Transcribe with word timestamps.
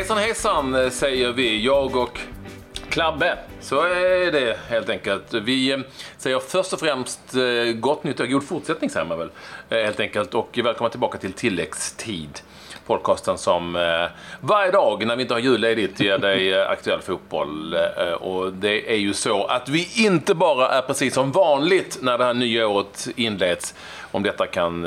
hejsan 0.00 0.18
hejsan 0.18 0.90
säger 0.90 1.32
vi, 1.32 1.64
jag 1.64 1.96
och 1.96 2.18
Klabbe. 2.88 3.38
Så 3.60 3.82
är 3.82 4.32
det 4.32 4.58
helt 4.68 4.88
enkelt. 4.88 5.34
Vi 5.34 5.72
eh, 5.72 5.78
säger 6.18 6.38
först 6.38 6.72
och 6.72 6.80
främst 6.80 7.34
eh, 7.34 7.72
gott 7.72 8.04
nytt 8.04 8.20
och 8.20 8.28
god 8.28 8.44
fortsättning 8.44 8.90
säger 8.90 9.06
man 9.06 9.18
väl. 9.18 9.30
Eh, 9.68 9.78
helt 9.78 10.00
enkelt. 10.00 10.34
Och 10.34 10.58
välkomna 10.64 10.90
tillbaka 10.90 11.18
till 11.18 11.32
tilläggstid. 11.32 12.40
Podcasten 12.86 13.38
som 13.38 13.76
eh, 13.76 13.82
varje 14.40 14.70
dag 14.70 15.06
när 15.06 15.16
vi 15.16 15.22
inte 15.22 15.34
har 15.34 15.38
julledigt 15.38 16.00
ger 16.00 16.18
dig 16.18 16.54
eh, 16.54 16.70
aktuell 16.70 17.00
fotboll. 17.00 17.74
Eh, 17.74 18.12
och 18.12 18.52
det 18.52 18.92
är 18.92 18.96
ju 18.96 19.14
så 19.14 19.44
att 19.44 19.68
vi 19.68 20.04
inte 20.04 20.34
bara 20.34 20.68
är 20.68 20.82
precis 20.82 21.14
som 21.14 21.32
vanligt 21.32 21.98
när 22.02 22.18
det 22.18 22.24
här 22.24 22.34
nya 22.34 22.68
året 22.68 23.08
inleds. 23.16 23.74
Om 24.12 24.22
detta 24.22 24.46
kan 24.46 24.86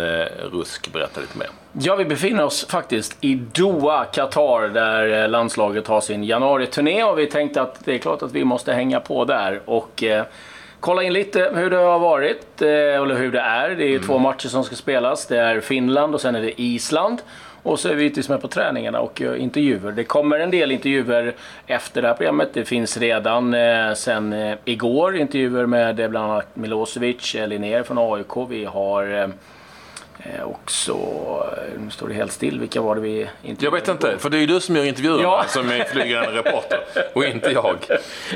Rusk 0.52 0.94
berätta 0.94 1.22
lite 1.22 1.38
mer. 1.38 1.48
Ja, 1.72 1.96
vi 1.96 2.06
befinner 2.06 2.44
oss 2.44 2.68
faktiskt 2.68 3.18
i 3.22 3.36
Doha, 3.36 4.06
Qatar, 4.06 4.68
där 4.68 5.28
landslaget 5.28 5.88
har 5.88 6.02
sin 6.02 6.24
januari-turné 6.24 7.04
och 7.04 7.20
vi 7.20 7.28
tänkte 7.28 7.62
att 7.62 7.86
det 7.86 7.94
är 7.94 7.98
klart 7.98 8.22
att 8.22 8.32
vi 8.32 8.44
måste 8.44 8.74
hänga 8.74 9.00
på 9.00 9.26
där 9.26 9.62
och 9.66 10.04
eh, 10.04 10.26
kolla 10.84 11.04
in 11.04 11.14
lite 11.14 11.52
hur 11.56 11.70
det 11.70 11.78
har 11.78 12.00
varit, 12.00 12.62
eh, 12.62 12.68
eller 12.68 13.16
hur 13.16 13.32
det 13.32 13.40
är. 13.40 13.70
Det 13.70 13.84
är 13.84 13.90
mm. 13.90 14.04
två 14.04 14.18
matcher 14.18 14.48
som 14.48 14.64
ska 14.64 14.76
spelas. 14.76 15.28
Det 15.28 15.38
är 15.38 15.60
Finland 15.60 16.14
och 16.16 16.22
sen 16.22 16.36
är 16.36 16.42
det 16.42 16.62
Island. 16.62 17.22
Och 17.64 17.80
så 17.80 17.90
är 17.90 17.96
vi 17.96 18.04
givetvis 18.04 18.30
med 18.30 18.42
på 18.42 18.48
träningarna 18.48 19.00
och 19.00 19.22
uh, 19.22 19.42
intervjuer. 19.42 19.92
Det 19.92 20.04
kommer 20.04 20.40
en 20.40 20.52
del 20.52 20.72
intervjuer 20.72 21.34
efter 21.68 22.02
det 22.02 22.08
här 22.08 22.16
programmet. 22.16 22.50
Det 22.54 22.66
finns 22.66 22.98
redan 22.98 23.54
eh, 23.54 23.94
sen 23.94 24.34
eh, 24.34 24.58
igår 24.66 25.16
intervjuer 25.16 25.66
med 25.66 26.00
eh, 26.00 26.08
bland 26.08 26.32
annat 26.32 26.56
Milosevic, 26.56 27.34
Linnér 27.34 27.84
från 27.84 27.98
AIK. 27.98 28.50
Vi 28.50 28.66
har 28.66 29.22
eh, 29.22 29.28
Eh, 29.28 29.30
och 30.44 30.72
så, 30.72 30.98
eh, 31.58 31.82
nu 31.82 31.90
står 31.90 32.08
det 32.08 32.14
helt 32.14 32.32
still, 32.32 32.60
vilka 32.60 32.82
var 32.82 32.96
det 32.96 33.02
vi 33.02 33.30
intervjuade? 33.44 33.66
Jag 33.66 33.72
vet 33.72 33.88
inte, 33.88 34.18
för 34.18 34.30
det 34.30 34.38
är 34.38 34.40
ju 34.40 34.48
du 34.48 34.60
som 34.60 34.76
gör 34.76 34.84
intervjuerna 34.84 35.24
ja. 35.24 35.46
som 35.48 35.70
är 35.70 35.84
flygande 35.84 36.32
reporter 36.32 36.80
och 37.14 37.26
inte 37.26 37.52
jag. 37.52 37.78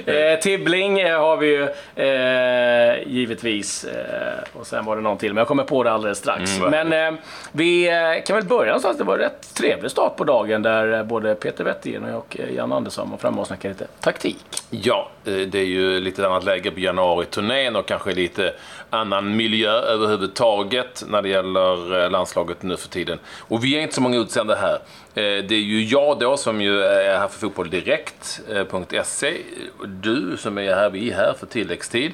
Eh, 0.05 0.39
Tibbling 0.39 0.99
eh, 0.99 1.19
har 1.19 1.37
vi 1.37 1.47
ju 1.47 1.63
eh, 1.95 3.07
givetvis. 3.07 3.83
Eh, 3.83 4.59
och 4.59 4.67
sen 4.67 4.85
var 4.85 4.95
det 4.95 5.01
någon 5.01 5.17
till, 5.17 5.33
men 5.33 5.37
jag 5.37 5.47
kommer 5.47 5.63
på 5.63 5.83
det 5.83 5.91
alldeles 5.91 6.17
strax. 6.17 6.57
Mm, 6.57 6.89
men 6.89 7.17
vi 7.51 7.91
kan 8.25 8.35
väl 8.35 8.45
börja 8.45 8.65
någonstans. 8.65 8.97
Det 8.97 9.03
var 9.03 9.13
en 9.13 9.19
rätt 9.19 9.55
trevlig 9.55 9.91
start 9.91 10.15
på 10.15 10.23
dagen 10.23 10.61
där 10.61 11.03
både 11.03 11.35
Peter 11.35 11.63
Wettergren 11.63 12.15
och 12.15 12.37
jag, 12.39 12.51
Jan 12.51 12.71
Andersson 12.73 13.11
var 13.11 13.17
framme 13.17 13.41
och 13.41 13.47
snackade 13.47 13.73
lite 13.73 13.87
taktik. 13.99 14.45
Ja, 14.69 15.09
det 15.23 15.55
är 15.55 15.65
ju 15.65 15.99
lite 15.99 16.27
annat 16.27 16.43
läge 16.43 16.71
på 16.71 16.79
januari-turnén 16.79 17.75
och 17.75 17.85
kanske 17.85 18.13
lite 18.13 18.53
annan 18.89 19.35
miljö 19.35 19.71
överhuvudtaget 19.71 21.03
när 21.07 21.21
det 21.21 21.29
gäller 21.29 21.76
för 21.77 22.03
eh, 22.03 22.09
landslaget 22.09 22.63
nu 22.63 22.77
för 22.77 22.89
tiden. 22.89 23.19
Och 23.39 23.63
vi 23.63 23.77
är 23.77 23.81
inte 23.81 23.95
så 23.95 24.01
många 24.01 24.17
utsända 24.17 24.55
här. 24.55 24.73
Eh, 25.13 25.43
det 25.43 25.55
är 25.55 25.59
ju 25.59 25.83
jag 25.83 26.19
då 26.19 26.37
som 26.37 26.61
ju 26.61 26.83
är 26.83 27.19
här 27.19 27.27
för 27.27 27.39
Fotboll 27.39 27.69
Direkt.se. 27.69 29.27
Eh, 29.29 29.87
du 29.87 30.37
som 30.37 30.57
är 30.57 30.75
här, 30.75 30.89
vi 30.89 31.11
är 31.11 31.15
här 31.15 31.33
för 31.39 31.45
tilläggstid. 31.45 32.13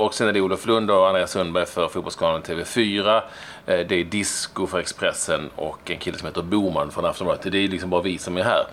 Och 0.00 0.14
sen 0.14 0.28
är 0.28 0.32
det 0.32 0.40
Olof 0.40 0.66
Lund 0.66 0.90
och 0.90 1.08
Andreas 1.08 1.30
Sundberg 1.30 1.66
för 1.66 1.88
Fotbollskanalen 1.88 2.42
TV4. 2.42 3.22
Det 3.66 3.92
är 3.92 4.04
Disco 4.04 4.66
för 4.66 4.78
Expressen 4.78 5.50
och 5.56 5.90
en 5.90 5.98
kille 5.98 6.18
som 6.18 6.26
heter 6.26 6.42
Boman 6.42 6.90
från 6.90 7.04
Aftonbladet. 7.04 7.52
Det 7.52 7.58
är 7.58 7.68
liksom 7.68 7.90
bara 7.90 8.02
vi 8.02 8.18
som 8.18 8.36
är 8.36 8.42
här. 8.42 8.66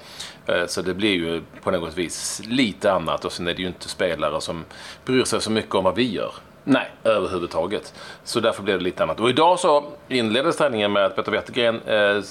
Så 0.67 0.81
det 0.81 0.93
blir 0.93 1.13
ju 1.13 1.41
på 1.63 1.71
något 1.71 1.97
vis 1.97 2.41
lite 2.47 2.91
annat 2.91 3.25
och 3.25 3.31
sen 3.31 3.47
är 3.47 3.53
det 3.53 3.61
ju 3.61 3.67
inte 3.67 3.89
spelare 3.89 4.41
som 4.41 4.65
bryr 5.05 5.23
sig 5.23 5.41
så 5.41 5.51
mycket 5.51 5.75
om 5.75 5.83
vad 5.83 5.95
vi 5.95 6.11
gör. 6.11 6.31
Nej. 6.69 6.89
Överhuvudtaget. 7.03 7.93
Så 8.23 8.39
därför 8.39 8.63
blev 8.63 8.77
det 8.77 8.83
lite 8.83 9.03
annat. 9.03 9.19
Och 9.19 9.29
idag 9.29 9.59
så 9.59 9.83
inleddes 10.07 10.57
träningen 10.57 10.93
med 10.93 11.05
att 11.05 11.15
Peter 11.15 11.31
Wettergren 11.31 11.81
eh, 11.85 12.23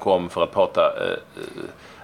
kom 0.00 0.30
för 0.30 0.42
att 0.42 0.52
prata 0.52 0.80
eh, 0.86 1.18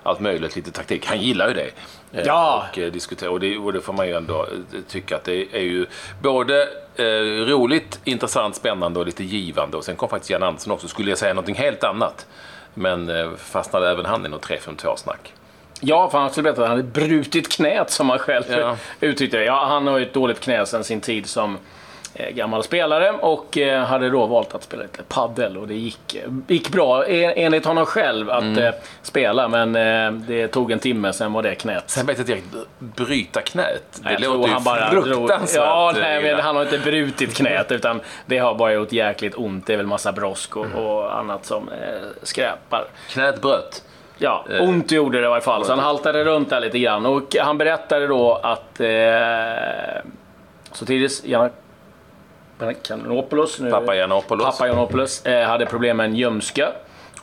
allt 0.03 0.21
möjligt, 0.21 0.57
lite 0.57 0.71
taktik. 0.71 1.07
Han 1.07 1.21
gillar 1.21 1.49
ju 1.49 1.55
det. 1.55 1.71
Eh, 2.13 2.27
ja. 2.27 2.67
Och, 2.71 2.79
eh, 2.79 2.93
diskutera. 2.93 3.31
Och 3.31 3.41
det, 3.41 3.59
och 3.59 3.73
det, 3.73 3.81
får 3.81 3.93
man 3.93 4.09
ju 4.09 4.15
ändå 4.15 4.43
eh, 4.43 4.81
tycka 4.89 5.17
att 5.17 5.25
det 5.25 5.57
är 5.57 5.63
ju 5.63 5.87
både 6.23 6.69
eh, 6.97 7.05
roligt, 7.47 8.01
intressant, 8.05 8.57
spännande 8.57 9.01
och 9.01 9.07
lite 9.07 9.25
givande. 9.25 9.77
Och 9.77 9.85
sen 9.85 9.97
kom 9.97 10.09
faktiskt 10.09 10.31
Jan 10.31 10.43
Andersson 10.43 10.73
också. 10.73 10.89
Skulle 10.89 11.11
jag 11.11 11.19
säga 11.19 11.35
någonting 11.35 11.55
helt 11.55 11.85
annat. 11.85 12.27
Men 12.75 13.37
fastnade 13.37 13.91
även 13.91 14.05
han 14.07 14.27
i 14.27 14.29
något 14.29 14.47
3-5-2-snack. 14.47 15.33
Ja, 15.81 16.11
för 16.11 16.19
han 16.19 16.31
skulle 16.31 16.43
berätta 16.43 16.63
att 16.63 16.69
han 16.69 16.77
hade 16.77 16.89
brutit 16.89 17.49
knät 17.49 17.91
som 17.91 18.11
han 18.11 18.19
själv 18.19 18.45
ja. 18.49 18.77
uttryckte 19.01 19.37
det. 19.37 19.45
Ja, 19.45 19.65
han 19.69 19.87
har 19.87 19.99
ju 19.99 20.07
ett 20.07 20.15
dåligt 20.15 20.41
knä 20.41 20.67
sedan 20.67 20.85
sin 20.85 21.01
tid 21.01 21.27
som 21.27 21.59
eh, 22.15 22.31
gammal 22.31 22.63
spelare 22.63 23.11
och 23.11 23.59
eh, 23.59 23.85
hade 23.85 24.11
då 24.11 24.27
valt 24.27 24.55
att 24.55 24.63
spela 24.63 24.83
lite 24.83 25.03
paddel 25.03 25.57
och 25.57 25.69
det 25.69 25.75
gick, 25.75 26.17
gick 26.47 26.69
bra 26.69 27.07
enligt 27.07 27.65
honom 27.65 27.87
själv 27.87 28.31
att 28.31 28.43
mm. 28.43 28.65
Eh, 28.65 28.75
spela 29.03 29.49
men 29.49 29.73
det 30.27 30.49
tog 30.49 30.71
en 30.71 30.79
timme, 30.79 31.13
sen 31.13 31.33
var 31.33 31.43
det 31.43 31.55
knät. 31.55 31.91
Sen 31.91 32.07
vet 32.07 32.29
jag 32.29 32.39
inte 32.39 32.57
bryta 32.79 33.41
knät. 33.41 34.01
Det 34.03 34.19
låter 34.19 34.49
ju 34.49 34.55
han 34.55 34.65
bara 34.65 34.91
fruktansvärt 34.91 35.65
Ja, 35.65 35.95
nej, 36.01 36.23
men 36.23 36.41
han 36.41 36.57
har 36.57 36.63
inte 36.63 36.79
brutit 36.79 37.37
knät 37.37 37.73
utan 37.73 38.01
det 38.27 38.39
har 38.39 38.55
bara 38.55 38.73
gjort 38.73 38.93
jäkligt 38.93 39.35
ont. 39.37 39.67
Det 39.67 39.73
är 39.73 39.77
väl 39.77 39.87
massa 39.87 40.13
brosk 40.13 40.57
och, 40.57 40.65
mm. 40.65 40.79
och 40.79 41.19
annat 41.19 41.47
som 41.47 41.71
skräpar. 42.23 42.85
Knät 43.09 43.41
bröt? 43.41 43.83
Ja, 44.19 44.45
eh, 44.51 44.63
ont 44.63 44.93
gjorde 44.93 45.19
det 45.19 45.25
i 45.25 45.27
alla 45.27 45.41
fall. 45.41 45.65
Så 45.65 45.73
han 45.73 45.79
haltade 45.79 46.25
runt 46.25 46.51
där 46.51 46.61
lite 46.61 46.79
grann. 46.79 47.07
Och 47.07 47.37
han 47.41 47.59
berättade 47.59 48.07
då 48.07 48.41
att 48.43 48.81
eh, 48.81 48.87
Sotiris 50.73 51.25
Giannopoulos, 51.25 53.59
Papagiannopoulos, 53.71 54.45
Papagiannopoulos 54.45 55.27
eh, 55.27 55.47
hade 55.47 55.67
problem 55.67 55.97
med 55.97 56.07
en 56.07 56.17
ljumske 56.17 56.69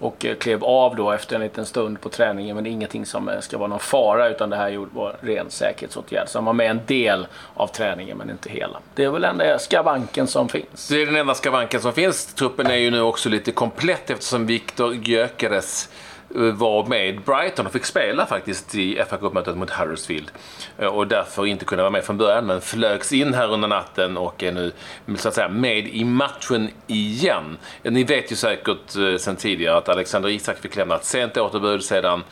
och 0.01 0.25
eh, 0.25 0.35
klev 0.35 0.63
av 0.63 0.95
då 0.95 1.11
efter 1.11 1.35
en 1.35 1.41
liten 1.41 1.65
stund 1.65 2.01
på 2.01 2.09
träningen. 2.09 2.55
Men 2.55 2.65
ingenting 2.65 3.05
som 3.05 3.29
eh, 3.29 3.39
ska 3.39 3.57
vara 3.57 3.67
någon 3.67 3.79
fara 3.79 4.29
utan 4.29 4.49
det 4.49 4.55
här 4.55 4.85
var 4.93 5.15
ren 5.21 5.45
säkerhetsåtgärd. 5.49 6.29
Så 6.29 6.37
han 6.37 6.45
var 6.45 6.53
med 6.53 6.71
en 6.71 6.81
del 6.85 7.27
av 7.53 7.67
träningen 7.67 8.17
men 8.17 8.29
inte 8.29 8.49
hela. 8.49 8.79
Det 8.95 9.03
är 9.03 9.09
väl 9.09 9.21
den 9.21 9.41
enda 9.41 9.59
skavanken 9.59 10.27
som 10.27 10.49
finns. 10.49 10.87
Det 10.87 11.01
är 11.01 11.05
den 11.05 11.15
enda 11.15 11.33
skavanken 11.33 11.81
som 11.81 11.93
finns. 11.93 12.33
Truppen 12.33 12.67
är 12.67 12.75
ju 12.75 12.91
nu 12.91 13.01
också 13.01 13.29
lite 13.29 13.51
komplett 13.51 14.09
eftersom 14.09 14.45
Viktor 14.45 14.95
Gyökeres 14.95 15.89
Eh, 16.35 16.41
var 16.41 16.85
med 16.85 17.21
Brighton 17.21 17.65
och 17.65 17.71
fick 17.71 17.85
spela 17.85 18.25
faktiskt 18.25 18.75
i 18.75 19.03
fa 19.09 19.17
Cup-mötet 19.17 19.57
mot 19.57 19.69
Huddersfield. 19.69 20.31
Eh, 20.77 20.87
och 20.87 21.07
därför 21.07 21.45
inte 21.45 21.65
kunde 21.65 21.83
vara 21.83 21.91
med 21.91 22.03
från 22.03 22.17
början, 22.17 22.45
men 22.45 22.61
flögs 22.61 23.13
in 23.13 23.33
här 23.33 23.51
under 23.51 23.67
natten 23.67 24.17
och 24.17 24.43
är 24.43 24.51
nu 24.51 24.71
så 25.17 25.27
att 25.27 25.33
säga 25.33 25.49
med 25.49 25.87
i 25.87 26.03
matchen 26.03 26.69
igen. 26.87 27.57
Ni 27.83 28.03
vet 28.03 28.31
ju 28.31 28.35
säkert 28.35 28.95
eh, 28.95 29.17
sen 29.17 29.35
tidigare 29.35 29.77
att 29.77 29.89
Alexander 29.89 30.29
Isak 30.29 30.57
fick 30.57 30.75
lämna 30.75 30.95
ett 30.95 31.05
sent 31.05 31.37
återbud 31.37 31.83
sedan 31.83 32.23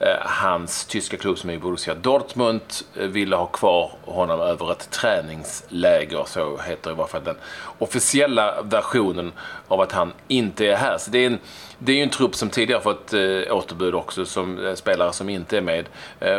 Eh, 0.00 0.16
hans 0.20 0.84
tyska 0.84 1.16
klubb 1.16 1.38
som 1.38 1.50
är 1.50 1.58
Borussia 1.58 1.94
Dortmund 1.94 2.60
eh, 2.96 3.06
ville 3.06 3.36
ha 3.36 3.46
kvar 3.46 3.90
honom 4.04 4.40
över 4.40 4.72
ett 4.72 4.90
träningsläger. 4.90 6.24
Så 6.26 6.58
heter 6.58 6.90
i 6.90 6.94
varje 6.94 7.10
fall 7.10 7.24
den 7.24 7.36
officiella 7.78 8.62
versionen 8.62 9.32
av 9.68 9.80
att 9.80 9.92
han 9.92 10.12
inte 10.28 10.66
är 10.66 10.76
här. 10.76 10.98
Så 10.98 11.10
det 11.10 11.18
är 11.18 11.26
en, 11.26 11.38
det 11.78 11.92
är 11.92 11.96
ju 11.96 12.02
en 12.02 12.10
trupp 12.10 12.34
som 12.34 12.50
tidigare 12.50 12.80
fått 12.80 13.12
eh, 13.12 13.56
återbud 13.56 13.94
också 13.94 14.24
som 14.26 14.66
eh, 14.66 14.74
spelare 14.74 15.12
som 15.12 15.28
inte 15.28 15.56
är 15.56 15.60
med. 15.60 15.88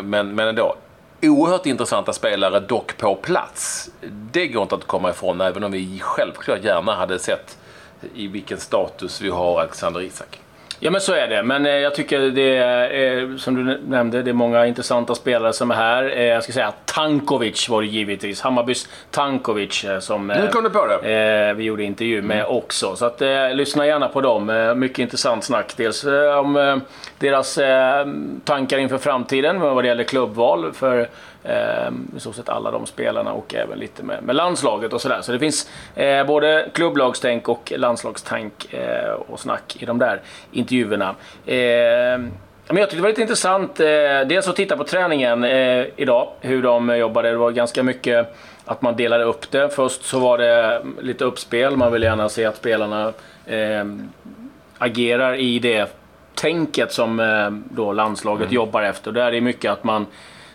Men, 0.03 0.35
men 0.35 0.47
ändå, 0.47 0.75
oerhört 1.21 1.65
intressanta 1.65 2.13
spelare 2.13 2.59
dock 2.59 2.97
på 2.97 3.15
plats. 3.15 3.91
Det 4.31 4.47
går 4.47 4.63
inte 4.63 4.75
att 4.75 4.87
komma 4.87 5.09
ifrån 5.09 5.41
även 5.41 5.63
om 5.63 5.71
vi 5.71 5.99
självklart 6.01 6.63
gärna 6.63 6.95
hade 6.95 7.19
sett 7.19 7.57
i 8.15 8.27
vilken 8.27 8.57
status 8.57 9.21
vi 9.21 9.29
har 9.29 9.59
Alexander 9.59 10.01
Isak. 10.01 10.39
Ja 10.81 10.91
men 10.91 11.01
så 11.01 11.13
är 11.13 11.28
det. 11.28 11.44
Men 11.44 11.66
eh, 11.66 11.72
jag 11.72 11.95
tycker 11.95 12.19
det 12.19 12.57
är, 12.57 13.38
som 13.38 13.56
du 13.56 13.79
nämnde, 13.88 14.22
det 14.23 14.31
är 14.31 14.34
många 14.34 14.66
intressanta 14.66 15.16
spelare 15.16 15.53
som 15.53 15.72
är 15.72 15.75
här. 15.75 16.17
Eh, 16.17 16.23
jag 16.23 16.44
ska 16.44 16.53
säga 16.53 16.73
Tankovic 16.85 17.69
var 17.69 17.81
det 17.81 17.88
givetvis. 17.88 18.41
Hammarbys 18.41 18.89
Tankovic 19.12 19.84
eh, 19.84 20.00
som 20.00 20.28
nu 20.28 20.47
kom 20.51 20.63
du 20.63 20.69
på 20.69 20.85
det. 20.85 21.53
vi 21.53 21.63
gjorde 21.63 21.83
intervju 21.83 22.21
med 22.21 22.39
mm. 22.39 22.57
också. 22.57 22.95
Så 22.95 23.06
att, 23.06 23.21
lyssna 23.53 23.88
gärna 23.88 24.07
på 24.07 24.21
dem. 24.21 24.74
mycket 24.75 25.00
intressant 25.00 25.44
snack. 25.44 25.74
Dels 25.77 26.06
om 26.44 26.81
deras 27.19 27.59
tankar 28.44 28.77
inför 28.77 28.98
framtiden 28.98 29.59
vad 29.59 29.83
det 29.83 29.88
gäller 29.88 30.03
klubbval. 30.03 30.74
För 30.74 31.00
Eh, 31.00 31.06
I 32.18 32.19
stort 32.19 32.36
sett 32.36 32.50
alla 32.50 32.72
de 32.72 32.86
spelarna 32.86 33.34
och 33.34 33.56
även 33.56 33.80
lite 33.80 34.04
med, 34.04 34.24
med 34.24 34.36
landslaget 34.36 34.94
och 34.94 35.01
sådär. 35.01 35.22
Så 35.22 35.31
det 35.31 35.40
finns 35.40 35.69
eh, 35.96 36.25
både 36.25 36.69
klubblagstänk 36.74 37.50
och 37.50 37.74
landslagstank 37.75 38.74
eh, 38.74 39.12
och 39.12 39.40
snack 39.40 39.78
i 39.80 39.86
de 39.86 40.00
där 40.00 40.22
intervjuerna. 40.51 41.16
Eh, 41.46 42.19
men 42.72 42.78
jag 42.78 42.90
tyckte 42.90 42.96
det 42.96 43.01
var 43.01 43.10
lite 43.10 43.22
intressant, 43.22 43.80
eh, 43.80 43.88
dels 44.28 44.48
att 44.48 44.56
titta 44.56 44.78
på 44.78 44.84
träningen 44.84 45.44
eh, 45.44 45.86
idag, 45.96 46.30
hur 46.42 46.63
de 46.63 46.98
jobbade. 46.98 47.30
Det 47.30 47.38
var 47.38 47.51
ganska 47.51 47.84
mycket 47.84 48.36
att 48.66 48.81
man 48.81 48.96
delade 48.96 49.24
upp 49.24 49.51
det. 49.51 49.69
Först 49.69 50.04
så 50.04 50.19
var 50.19 50.38
det 50.38 50.81
lite 51.01 51.25
uppspel, 51.25 51.78
man 51.78 51.92
vill 51.92 52.04
gärna 52.04 52.30
se 52.30 52.46
att 52.46 52.57
spelarna 52.57 53.13
eh, 53.46 53.86
agerar 54.78 55.36
i 55.36 55.60
det 55.60 55.96
tänket 56.36 56.92
som 56.92 57.19
eh, 57.19 57.50
då 57.75 57.94
landslaget 57.94 58.46
mm. 58.46 58.56
jobbar 58.56 58.81
efter. 58.81 59.12
Där 59.12 59.25
är 59.25 59.31
det 59.31 59.42
mycket 59.42 59.72
att 59.72 59.84
man 59.84 60.06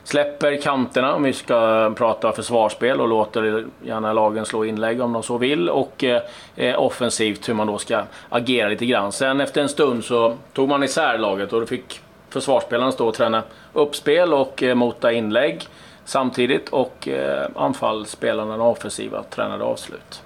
släpper 0.04 0.56
kanterna 0.56 1.14
om 1.14 1.22
vi 1.22 1.32
ska 1.32 1.92
prata 1.96 2.32
försvarsspel 2.32 3.00
och 3.00 3.08
låter 3.08 3.64
gärna 3.82 4.12
lagen 4.12 4.46
slå 4.46 4.64
inlägg 4.64 5.00
om 5.00 5.12
de 5.12 5.22
så 5.22 5.38
vill. 5.38 5.70
Och 5.70 6.04
eh, 6.04 6.80
offensivt 6.80 7.48
hur 7.48 7.54
man 7.54 7.66
då 7.66 7.78
ska 7.78 8.02
agera 8.28 8.68
lite 8.68 8.86
grann. 8.86 9.12
Sen 9.12 9.40
efter 9.40 9.62
en 9.62 9.68
stund 9.68 10.04
så 10.04 10.36
tog 10.52 10.68
man 10.68 10.82
isär 10.82 11.18
laget 11.18 11.52
och 11.52 11.60
då 11.60 11.66
fick 11.66 12.00
försvarsspelarna 12.30 12.92
stå 12.92 13.08
och 13.08 13.14
träna 13.14 13.42
uppspel 13.72 14.34
och 14.34 14.62
eh, 14.62 14.74
mota 14.74 15.12
inlägg 15.12 15.68
samtidigt 16.04 16.68
och 16.68 17.08
eh, 17.08 17.48
anfallsspelarna, 17.56 18.50
den 18.50 18.60
offensiva, 18.60 19.22
tränade 19.22 19.64
avslut. 19.64 20.22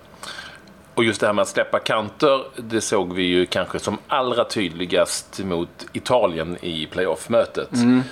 Och 0.95 1.05
just 1.05 1.21
det 1.21 1.27
här 1.27 1.35
med 1.35 1.43
att 1.43 1.49
släppa 1.49 1.79
kanter, 1.79 2.45
det 2.57 2.81
såg 2.81 3.13
vi 3.15 3.23
ju 3.23 3.47
kanske 3.47 3.79
som 3.79 3.99
allra 4.09 4.45
tydligast 4.45 5.41
mot 5.45 5.87
Italien 5.93 6.57
i 6.61 6.87
playoff-mötet. 6.87 7.73
Mm. 7.73 8.03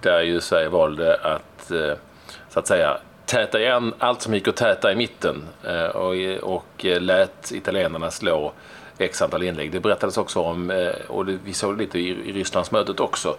Där 0.00 0.20
ju 0.20 0.40
Sverige 0.40 0.68
valde 0.68 1.16
att, 1.22 1.70
eh, 1.70 1.92
så 2.48 2.58
att 2.58 2.66
säga, 2.66 2.98
täta 3.26 3.60
igen 3.60 3.94
allt 3.98 4.22
som 4.22 4.34
gick 4.34 4.48
att 4.48 4.56
täta 4.56 4.92
i 4.92 4.96
mitten 4.96 5.44
eh, 5.64 5.86
och, 5.86 6.14
och 6.42 6.84
lät 6.84 7.52
italienarna 7.52 8.10
slå 8.10 8.52
x 8.98 9.22
antal 9.22 9.42
inlägg. 9.42 9.72
Det 9.72 9.80
berättades 9.80 10.18
också 10.18 10.40
om, 10.40 10.70
eh, 10.70 10.88
och 11.08 11.28
vi 11.44 11.52
såg 11.52 11.78
lite 11.78 11.98
i, 11.98 12.32
Rysslandsmötet 12.32 13.00
också, 13.00 13.36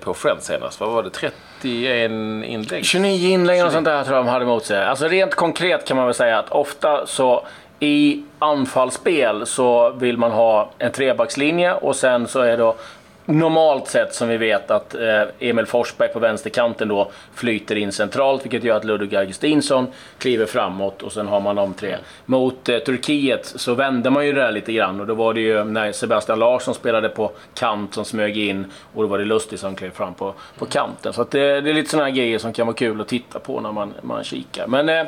på 0.00 0.14
Friends 0.14 0.46
senast. 0.46 0.80
Vad 0.80 0.90
var 0.90 1.02
det? 1.02 1.10
31 1.10 2.10
inlägg? 2.44 2.84
29 2.84 3.30
inlägg 3.30 3.64
och 3.64 3.72
sånt 3.72 3.84
där 3.84 4.04
tror 4.04 4.16
jag 4.16 4.26
de 4.26 4.30
hade 4.30 4.44
emot 4.44 4.64
sig. 4.64 4.84
Alltså 4.84 5.08
rent 5.08 5.34
konkret 5.34 5.86
kan 5.86 5.96
man 5.96 6.06
väl 6.06 6.14
säga 6.14 6.38
att 6.38 6.50
ofta 6.50 7.06
så 7.06 7.46
i 7.80 8.22
anfallsspel 8.38 9.46
så 9.46 9.90
vill 9.90 10.16
man 10.16 10.30
ha 10.30 10.70
en 10.78 10.92
trebackslinje 10.92 11.74
och 11.74 11.96
sen 11.96 12.28
så 12.28 12.40
är 12.40 12.56
då 12.56 12.76
normalt 13.28 13.88
sett 13.88 14.14
som 14.14 14.28
vi 14.28 14.36
vet 14.36 14.70
att 14.70 14.94
eh, 14.94 15.22
Emil 15.38 15.66
Forsberg 15.66 16.08
på 16.08 16.18
vänsterkanten 16.18 16.88
då 16.88 17.10
flyter 17.34 17.76
in 17.76 17.92
centralt 17.92 18.44
vilket 18.44 18.64
gör 18.64 18.76
att 18.76 18.84
Ludvig 18.84 19.16
Augustinsson 19.16 19.86
kliver 20.18 20.46
framåt 20.46 21.02
och 21.02 21.12
sen 21.12 21.28
har 21.28 21.40
man 21.40 21.56
de 21.56 21.74
tre. 21.74 21.96
Mot 22.26 22.68
eh, 22.68 22.78
Turkiet 22.78 23.46
så 23.46 23.74
vände 23.74 24.10
man 24.10 24.26
ju 24.26 24.32
det 24.32 24.40
där 24.40 24.52
lite 24.52 24.72
grann 24.72 25.00
och 25.00 25.06
då 25.06 25.14
var 25.14 25.34
det 25.34 25.40
ju 25.40 25.64
när 25.64 25.92
Sebastian 25.92 26.38
Larsson 26.38 26.74
spelade 26.74 27.08
på 27.08 27.30
kant 27.54 27.94
som 27.94 28.04
smög 28.04 28.38
in 28.38 28.72
och 28.94 29.02
då 29.02 29.08
var 29.08 29.18
det 29.18 29.24
Lustig 29.24 29.58
som 29.58 29.76
klev 29.76 29.90
fram 29.90 30.14
på, 30.14 30.34
på 30.58 30.66
kanten. 30.66 31.12
Så 31.12 31.24
det, 31.30 31.56
eh, 31.56 31.62
det, 31.62 31.70
är 31.70 31.74
lite 31.74 31.90
sådana 31.90 32.10
grejer 32.10 32.38
som 32.38 32.52
kan 32.52 32.66
vara 32.66 32.76
kul 32.76 33.00
att 33.00 33.08
titta 33.08 33.38
på 33.38 33.60
när 33.60 33.72
man, 33.72 33.94
man 34.02 34.24
kikar. 34.24 34.66
Men, 34.66 34.88
eh, 34.88 35.06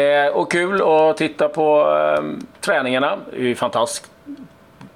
eh 0.00 0.28
och 0.28 0.52
kul 0.52 0.82
att 0.82 1.16
titta 1.16 1.48
på 1.48 1.96
eh, 1.98 2.24
träningarna. 2.60 3.18
Det 3.30 3.36
är 3.36 3.42
ju 3.42 3.54
fantastisk 3.54 4.04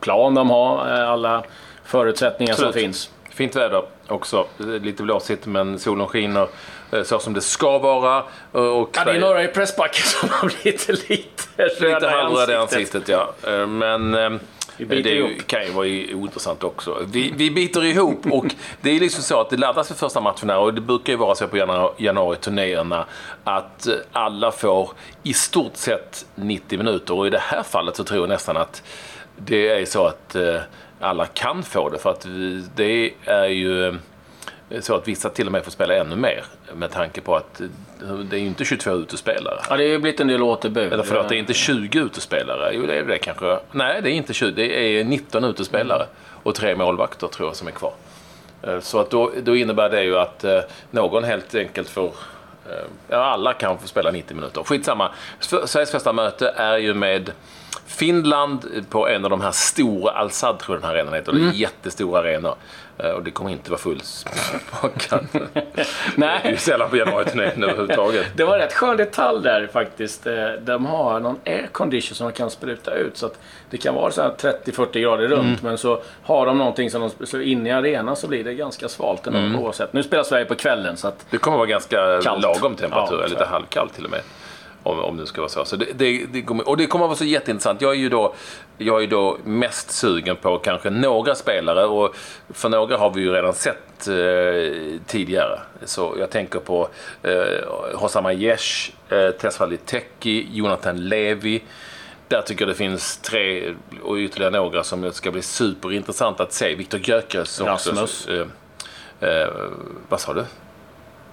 plan 0.00 0.34
de 0.34 0.50
har. 0.50 0.94
Eh, 0.94 1.10
alla 1.10 1.42
förutsättningar 1.86 2.52
Absolut. 2.52 2.74
som 2.74 2.80
finns. 2.80 3.10
Fint 3.30 3.56
väder 3.56 3.82
också. 4.08 4.46
Lite 4.58 5.02
blåsigt 5.02 5.46
men 5.46 5.78
solen 5.78 6.06
skiner 6.06 6.48
eh, 6.92 7.02
så 7.02 7.18
som 7.18 7.34
det 7.34 7.40
ska 7.40 7.78
vara. 7.78 8.22
Och 8.52 8.90
ja, 8.96 9.04
det 9.04 9.10
är 9.10 9.20
några 9.20 9.44
i 9.44 9.48
pressbacken 9.48 10.02
som 10.04 10.28
har 10.28 10.52
blivit 10.62 10.88
lite 10.88 11.42
röda 11.56 11.94
Lite 11.94 12.08
halvröda 12.08 12.52
i 12.52 12.56
ansiktet, 12.56 13.08
ja. 13.08 13.32
Eh, 13.46 13.66
men 13.66 14.14
eh, 14.14 14.30
det 14.78 15.10
ihop. 15.10 15.46
kan 15.46 15.64
ju 15.64 15.70
vara 15.70 15.86
ointressant 15.86 16.64
också. 16.64 16.98
Vi, 17.12 17.32
vi 17.36 17.50
biter 17.50 17.84
ihop 17.84 18.26
och 18.32 18.46
det 18.80 18.90
är 18.90 19.00
liksom 19.00 19.22
så 19.22 19.40
att 19.40 19.50
det 19.50 19.56
laddas 19.56 19.88
för 19.88 19.94
första 19.94 20.20
matchen 20.20 20.50
här 20.50 20.58
och 20.58 20.74
det 20.74 20.80
brukar 20.80 21.12
ju 21.12 21.16
vara 21.16 21.34
så 21.34 21.48
på 21.48 21.56
januari-turnéerna 21.98 23.04
att 23.44 23.88
alla 24.12 24.52
får 24.52 24.90
i 25.22 25.34
stort 25.34 25.76
sett 25.76 26.26
90 26.34 26.78
minuter 26.78 27.14
och 27.14 27.26
i 27.26 27.30
det 27.30 27.42
här 27.42 27.62
fallet 27.62 27.96
så 27.96 28.04
tror 28.04 28.20
jag 28.20 28.28
nästan 28.28 28.56
att 28.56 28.82
det 29.36 29.68
är 29.68 29.84
så 29.84 30.06
att 30.06 30.36
alla 31.00 31.26
kan 31.26 31.62
få 31.62 31.88
det. 31.88 31.98
För 31.98 32.10
att 32.10 32.26
det 32.74 33.12
är 33.24 33.46
ju 33.46 33.88
eh, 33.88 34.80
så 34.80 34.94
att 34.94 35.08
vissa 35.08 35.30
till 35.30 35.46
och 35.46 35.52
med 35.52 35.64
får 35.64 35.70
spela 35.70 35.94
ännu 35.94 36.16
mer. 36.16 36.44
Med 36.74 36.90
tanke 36.90 37.20
på 37.20 37.36
att 37.36 37.60
det 38.30 38.36
är 38.36 38.40
ju 38.40 38.46
inte 38.46 38.64
22 38.64 38.90
utespelare. 38.90 39.60
Ja, 39.68 39.76
det 39.76 39.82
har 39.82 39.90
ju 39.90 39.98
blivit 39.98 40.20
en 40.20 40.28
del 40.28 40.42
återbud. 40.42 40.92
Eller 40.92 41.02
förlåt, 41.02 41.28
det 41.28 41.36
är 41.36 41.38
inte 41.38 41.54
20 41.54 41.98
utespelare. 41.98 42.70
Jo, 42.74 42.86
det 42.86 42.98
är 42.98 43.04
det 43.04 43.18
kanske. 43.18 43.58
Nej, 43.72 44.02
det 44.02 44.10
är 44.10 44.12
inte 44.12 44.34
20. 44.34 44.50
Det 44.50 45.00
är 45.00 45.04
19 45.04 45.44
utespelare. 45.44 46.06
Och 46.42 46.54
tre 46.54 46.76
målvakter 46.76 47.26
tror 47.26 47.48
jag 47.48 47.56
som 47.56 47.68
är 47.68 47.72
kvar. 47.72 47.92
Eh, 48.62 48.80
så 48.80 49.00
att 49.00 49.10
då, 49.10 49.32
då 49.42 49.56
innebär 49.56 49.90
det 49.90 50.04
ju 50.04 50.18
att 50.18 50.44
eh, 50.44 50.60
någon 50.90 51.24
helt 51.24 51.54
enkelt 51.54 51.88
får 51.88 52.12
Ja, 53.08 53.16
alla 53.16 53.52
kan 53.52 53.78
få 53.78 53.88
spela 53.88 54.10
90 54.10 54.34
minuter. 54.34 54.62
Skitsamma. 54.62 55.10
Sveriges 55.40 55.90
första 55.90 56.12
möte 56.12 56.54
är 56.56 56.78
ju 56.78 56.94
med 56.94 57.32
Finland 57.86 58.84
på 58.90 59.08
en 59.08 59.24
av 59.24 59.30
de 59.30 59.40
här 59.40 59.52
stora, 59.52 60.12
Al-Sad 60.12 60.58
tror 60.58 60.76
jag 60.76 60.82
den 60.82 60.88
här 60.90 60.96
arenan 60.96 61.14
heter. 61.14 61.32
Mm. 61.32 61.44
Det 61.44 61.56
är 61.56 61.58
jättestora 61.58 62.20
arenor. 62.20 62.54
Eh, 62.98 63.10
och 63.10 63.22
det 63.22 63.30
kommer 63.30 63.50
inte 63.50 63.70
vara 63.70 63.80
fullsmakat. 63.80 65.22
Nej. 66.20 66.40
Det 66.42 66.48
är 66.48 66.52
ju 66.52 66.58
sällan 66.58 66.90
på 66.90 66.96
januari-turnén 66.96 67.64
överhuvudtaget. 67.64 68.26
Det 68.36 68.44
var 68.44 68.58
rätt 68.58 68.72
skön 68.72 68.96
detalj 68.96 69.42
där 69.42 69.68
faktiskt. 69.72 70.26
Eh, 70.26 70.34
de 70.60 70.86
har 70.86 71.20
någon 71.20 71.38
aircondition 71.46 72.14
som 72.14 72.26
de 72.26 72.32
kan 72.32 72.50
spruta 72.50 72.94
ut. 72.94 73.16
Så 73.16 73.26
att 73.26 73.38
det 73.70 73.76
kan 73.76 73.94
vara 73.94 74.10
30-40 74.10 75.00
grader 75.00 75.28
runt. 75.28 75.40
Mm. 75.40 75.58
Men 75.62 75.78
så 75.78 76.02
har 76.22 76.46
de 76.46 76.58
någonting 76.58 76.90
som 76.90 77.10
de 77.18 77.26
så 77.26 77.40
inne 77.40 77.68
i 77.68 77.72
arenan 77.72 78.16
så 78.16 78.28
blir 78.28 78.44
det 78.44 78.54
ganska 78.54 78.88
svalt 78.88 79.26
ändå 79.26 79.38
mm. 79.38 79.58
oavsett. 79.58 79.92
Nu 79.92 80.02
spelar 80.02 80.24
Sverige 80.24 80.44
på 80.44 80.54
kvällen 80.54 80.96
så 80.96 81.08
att... 81.08 81.26
Det 81.30 81.38
kommer 81.38 81.56
vara 81.56 81.66
ganska 81.66 82.20
kallt. 82.22 82.42
lagom 82.42 82.76
temperatur. 82.76 83.18
Ja, 83.20 83.26
lite 83.26 83.44
halvkallt 83.44 83.94
till 83.94 84.04
och 84.04 84.10
med. 84.10 84.20
Om, 84.86 84.98
om 84.98 85.16
det 85.16 85.26
ska 85.26 85.40
vara 85.40 85.48
så. 85.48 85.64
så 85.64 85.76
det, 85.76 85.86
det, 85.94 86.26
det 86.32 86.42
kommer, 86.42 86.68
och 86.68 86.76
det 86.76 86.86
kommer 86.86 87.04
att 87.04 87.08
vara 87.08 87.18
så 87.18 87.24
jätteintressant. 87.24 87.80
Jag 87.80 87.90
är 87.90 87.98
ju 87.98 88.08
då, 88.08 88.34
jag 88.78 89.02
är 89.02 89.06
då 89.06 89.38
mest 89.44 89.90
sugen 89.90 90.36
på 90.36 90.58
kanske 90.58 90.90
några 90.90 91.34
spelare 91.34 91.84
och 91.84 92.16
för 92.48 92.68
några 92.68 92.96
har 92.96 93.10
vi 93.10 93.20
ju 93.20 93.32
redan 93.32 93.54
sett 93.54 94.08
eh, 94.08 95.00
tidigare. 95.06 95.60
Så 95.84 96.14
jag 96.18 96.30
tänker 96.30 96.58
på 96.58 96.88
eh, 97.22 97.94
Hossam 97.94 98.26
Aiesh, 98.26 98.90
eh, 99.08 99.30
Tesfali 99.30 99.76
Teki, 99.76 100.48
Jonathan 100.52 101.08
Levi. 101.08 101.62
Där 102.28 102.42
tycker 102.42 102.62
jag 102.64 102.74
det 102.74 102.78
finns 102.78 103.16
tre 103.16 103.74
och 104.02 104.16
ytterligare 104.16 104.52
några 104.52 104.84
som 104.84 105.12
ska 105.12 105.30
bli 105.30 105.42
superintressant 105.42 106.40
att 106.40 106.52
se. 106.52 106.74
Viktor 106.74 107.00
Gyökeres 107.00 107.60
också. 107.60 107.90
Rasmus. 107.90 108.28
Eh, 108.28 108.46
eh, 109.30 109.48
vad 110.08 110.20
sa 110.20 110.34
du? 110.34 110.44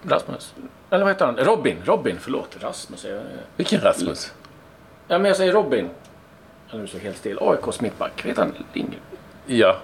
Rasmus. 0.09 0.53
Eller 0.89 1.03
vad 1.03 1.13
heter 1.13 1.25
han? 1.25 1.37
Robin. 1.37 1.77
Robin, 1.85 2.17
förlåt. 2.21 2.57
Rasmus. 2.59 3.05
Jag... 3.05 3.19
Vilken 3.55 3.81
Rasmus? 3.81 4.33
Ja, 5.07 5.17
men 5.17 5.25
jag 5.25 5.37
säger 5.37 5.53
Robin. 5.53 5.89
Han 6.67 6.81
är 6.81 6.87
så 6.87 6.97
helt 6.97 7.17
still. 7.17 7.37
AIKs 7.41 7.81
mittback. 7.81 8.25
Vet 8.25 8.37
han 8.37 8.53
Lindgren? 8.73 9.01
Ja. 9.45 9.77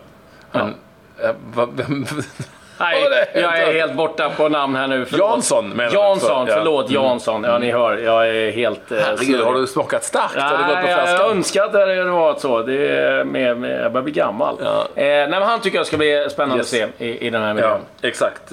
Han... 0.52 0.76
Ja. 1.22 1.34
Va, 1.54 1.68
vem... 1.76 2.06
Nej, 2.80 3.28
jag 3.34 3.60
är 3.60 3.74
helt 3.74 3.96
borta 3.96 4.30
på 4.30 4.50
namn 4.50 4.76
här 4.76 4.88
nu. 4.88 5.06
Förlåt. 5.06 5.30
Jansson 5.30 5.70
menar 5.70 5.94
Jansson, 5.94 6.48
ja. 6.48 6.56
förlåt. 6.56 6.90
Mm. 6.90 7.04
Jansson. 7.04 7.44
Ja, 7.44 7.58
ni 7.58 7.72
hör. 7.72 7.98
Jag 7.98 8.30
är 8.30 8.52
helt... 8.52 8.92
Eh, 8.92 8.98
Herregud, 8.98 9.42
har 9.42 9.54
du 9.54 9.68
smakat 9.68 10.04
starkt? 10.04 10.36
Nej, 10.36 10.44
har 10.44 10.58
du 10.58 10.64
gått 10.64 10.82
på 10.82 10.88
flaskan? 10.88 11.20
jag 11.20 11.32
önskar 11.32 11.64
att 11.64 11.72
det 11.72 11.80
hade 11.80 12.04
varit 12.04 12.40
så. 12.40 12.62
Det 12.62 12.88
är 12.88 13.24
med, 13.24 13.58
med, 13.58 13.82
jag 13.84 13.92
börjar 13.92 14.04
bli 14.04 14.14
gammal. 14.14 14.58
Ja. 14.64 14.82
Eh, 14.96 15.04
nej, 15.04 15.30
men 15.30 15.42
han 15.42 15.62
tycker 15.62 15.78
jag 15.78 15.88
ska 15.88 15.98
bli 15.98 16.28
spännande 16.32 16.58
yes. 16.58 16.74
att 16.74 16.90
se 16.98 17.06
i, 17.06 17.28
i 17.28 17.30
den 17.30 17.42
här 17.42 17.54
miljön. 17.54 17.82
Ja, 18.02 18.08
exakt. 18.08 18.52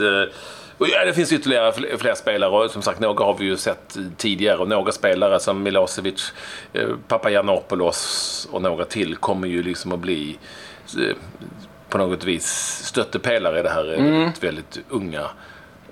Eh, 0.78 0.80
och 0.80 0.88
ja, 0.88 1.04
det 1.04 1.14
finns 1.14 1.32
ytterligare 1.32 1.72
fler 1.98 2.14
spelare 2.14 2.50
och 2.50 2.70
som 2.70 2.82
sagt 2.82 3.00
några 3.00 3.24
har 3.24 3.36
vi 3.38 3.44
ju 3.44 3.56
sett 3.56 3.96
tidigare 4.16 4.58
och 4.58 4.68
några 4.68 4.92
spelare 4.92 5.40
som 5.40 5.62
Milosevic, 5.62 6.32
eh, 6.72 6.88
Papagiannopoulos 7.08 8.48
och 8.52 8.62
några 8.62 8.84
till 8.84 9.16
kommer 9.16 9.48
ju 9.48 9.62
liksom 9.62 9.92
att 9.92 10.00
bli 10.00 10.38
eh, 10.98 11.16
på 11.88 11.98
något 11.98 12.24
vis 12.24 12.46
stöttepelare 12.84 13.60
i 13.60 13.62
det 13.62 13.70
här 13.70 13.94
mm. 13.94 14.12
väldigt, 14.12 14.44
väldigt 14.44 14.78
unga, 14.88 15.22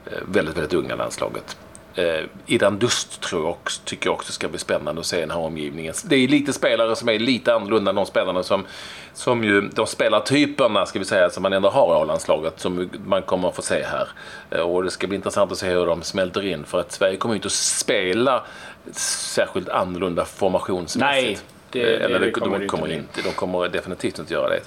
eh, 0.07 0.19
väldigt, 0.27 0.57
väldigt 0.57 0.75
unga 0.75 0.97
landslaget. 0.97 1.57
Eh, 1.95 2.25
Idan 2.47 2.79
Dust 2.79 3.21
tror 3.21 3.43
jag 3.43 3.51
också, 3.51 3.81
tycker 3.85 4.07
jag 4.07 4.15
också 4.15 4.33
ska 4.33 4.49
bli 4.49 4.59
spännande 4.59 5.01
att 5.01 5.07
se 5.07 5.17
i 5.17 5.21
den 5.21 5.31
här 5.31 5.39
omgivningen. 5.39 5.95
Det 6.05 6.17
är 6.17 6.29
lite 6.29 6.53
spelare 6.53 6.97
som 6.97 7.09
är 7.09 7.19
lite 7.19 7.55
annorlunda 7.55 7.91
än 7.91 7.95
de 7.95 8.07
spelarna 8.07 8.43
som, 8.43 8.67
som 9.13 9.45
ju, 9.45 9.61
de 9.61 9.87
spelartyperna 9.87 10.87
ska 10.87 10.99
vi 10.99 11.05
säga 11.05 11.31
som 11.31 11.43
man 11.43 11.53
ändå 11.53 11.69
har 11.69 11.95
i 11.95 12.03
A-landslaget 12.03 12.61
som 12.61 12.91
man 13.07 13.23
kommer 13.23 13.49
att 13.49 13.57
få 13.57 13.63
se 13.63 13.83
här. 13.85 14.09
Eh, 14.51 14.61
och 14.61 14.85
det 14.85 14.91
ska 14.91 15.07
bli 15.07 15.17
intressant 15.17 15.53
att 15.53 15.59
se 15.59 15.67
hur 15.67 15.87
de 15.87 16.03
smälter 16.03 16.47
in 16.47 16.65
för 16.65 16.81
att 16.81 16.93
Sverige 16.93 17.17
kommer 17.17 17.35
ju 17.35 17.37
inte 17.37 17.47
att 17.47 17.53
spela 17.53 18.45
särskilt 18.93 19.69
annorlunda 19.69 20.25
formationsmässigt. 20.25 21.45
Nej. 21.45 21.54
Det, 21.75 21.97
Eller 21.97 22.19
det, 22.19 22.27
det 22.27 22.31
kommer 22.31 22.59
de, 22.59 22.67
kommer 22.67 22.93
inte, 22.93 23.23
de 23.23 23.31
kommer 23.31 23.69
definitivt 23.69 24.19
inte 24.19 24.35
göra 24.35 24.49
det. 24.49 24.61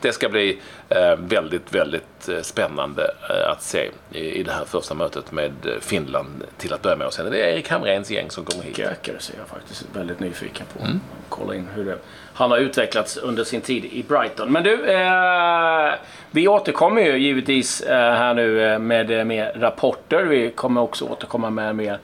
Det 0.00 0.12
ska 0.12 0.28
bli 0.28 0.58
eh, 0.88 1.16
väldigt, 1.16 1.74
väldigt 1.74 2.28
eh, 2.28 2.40
spännande 2.40 3.14
eh, 3.30 3.50
att 3.50 3.62
se 3.62 3.90
i, 4.10 4.42
det 4.42 4.52
här 4.52 4.64
första 4.64 4.94
mötet 4.94 5.32
med 5.32 5.52
Finland 5.80 6.44
till 6.58 6.72
att 6.72 6.82
börja 6.82 6.96
med. 6.96 7.06
Och 7.06 7.12
sen 7.12 7.26
är 7.26 7.30
det 7.30 7.38
Erik 7.38 7.68
Hamrens 7.68 8.10
gäng 8.10 8.30
som 8.30 8.44
kommer 8.44 8.64
hit. 8.64 8.78
Gökare 8.78 9.18
ser 9.18 9.34
jag 9.38 9.48
faktiskt 9.48 9.86
väldigt 9.92 10.20
nyfiken 10.20 10.66
på. 10.78 10.84
Mm. 10.84 11.00
Kolla 11.28 11.54
in 11.54 11.68
hur 11.74 11.84
det, 11.84 11.98
han 12.34 12.50
har 12.50 12.58
utvecklats 12.58 13.16
under 13.16 13.44
sin 13.44 13.60
tid 13.60 13.84
i 13.84 14.02
Brighton. 14.02 14.52
Men 14.52 14.62
du, 14.62 14.84
eh, 14.84 15.94
vi 16.30 16.48
återkommer 16.48 17.02
ju 17.02 17.18
givetvis 17.18 17.80
eh, 17.80 18.14
här 18.14 18.34
nu 18.34 18.78
med 18.78 19.26
mer 19.26 19.52
rapporter. 19.56 20.24
Vi 20.24 20.50
kommer 20.50 20.80
också 20.80 21.04
återkomma 21.04 21.50
med 21.50 21.76
mer 21.76 21.98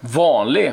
vanlig 0.00 0.72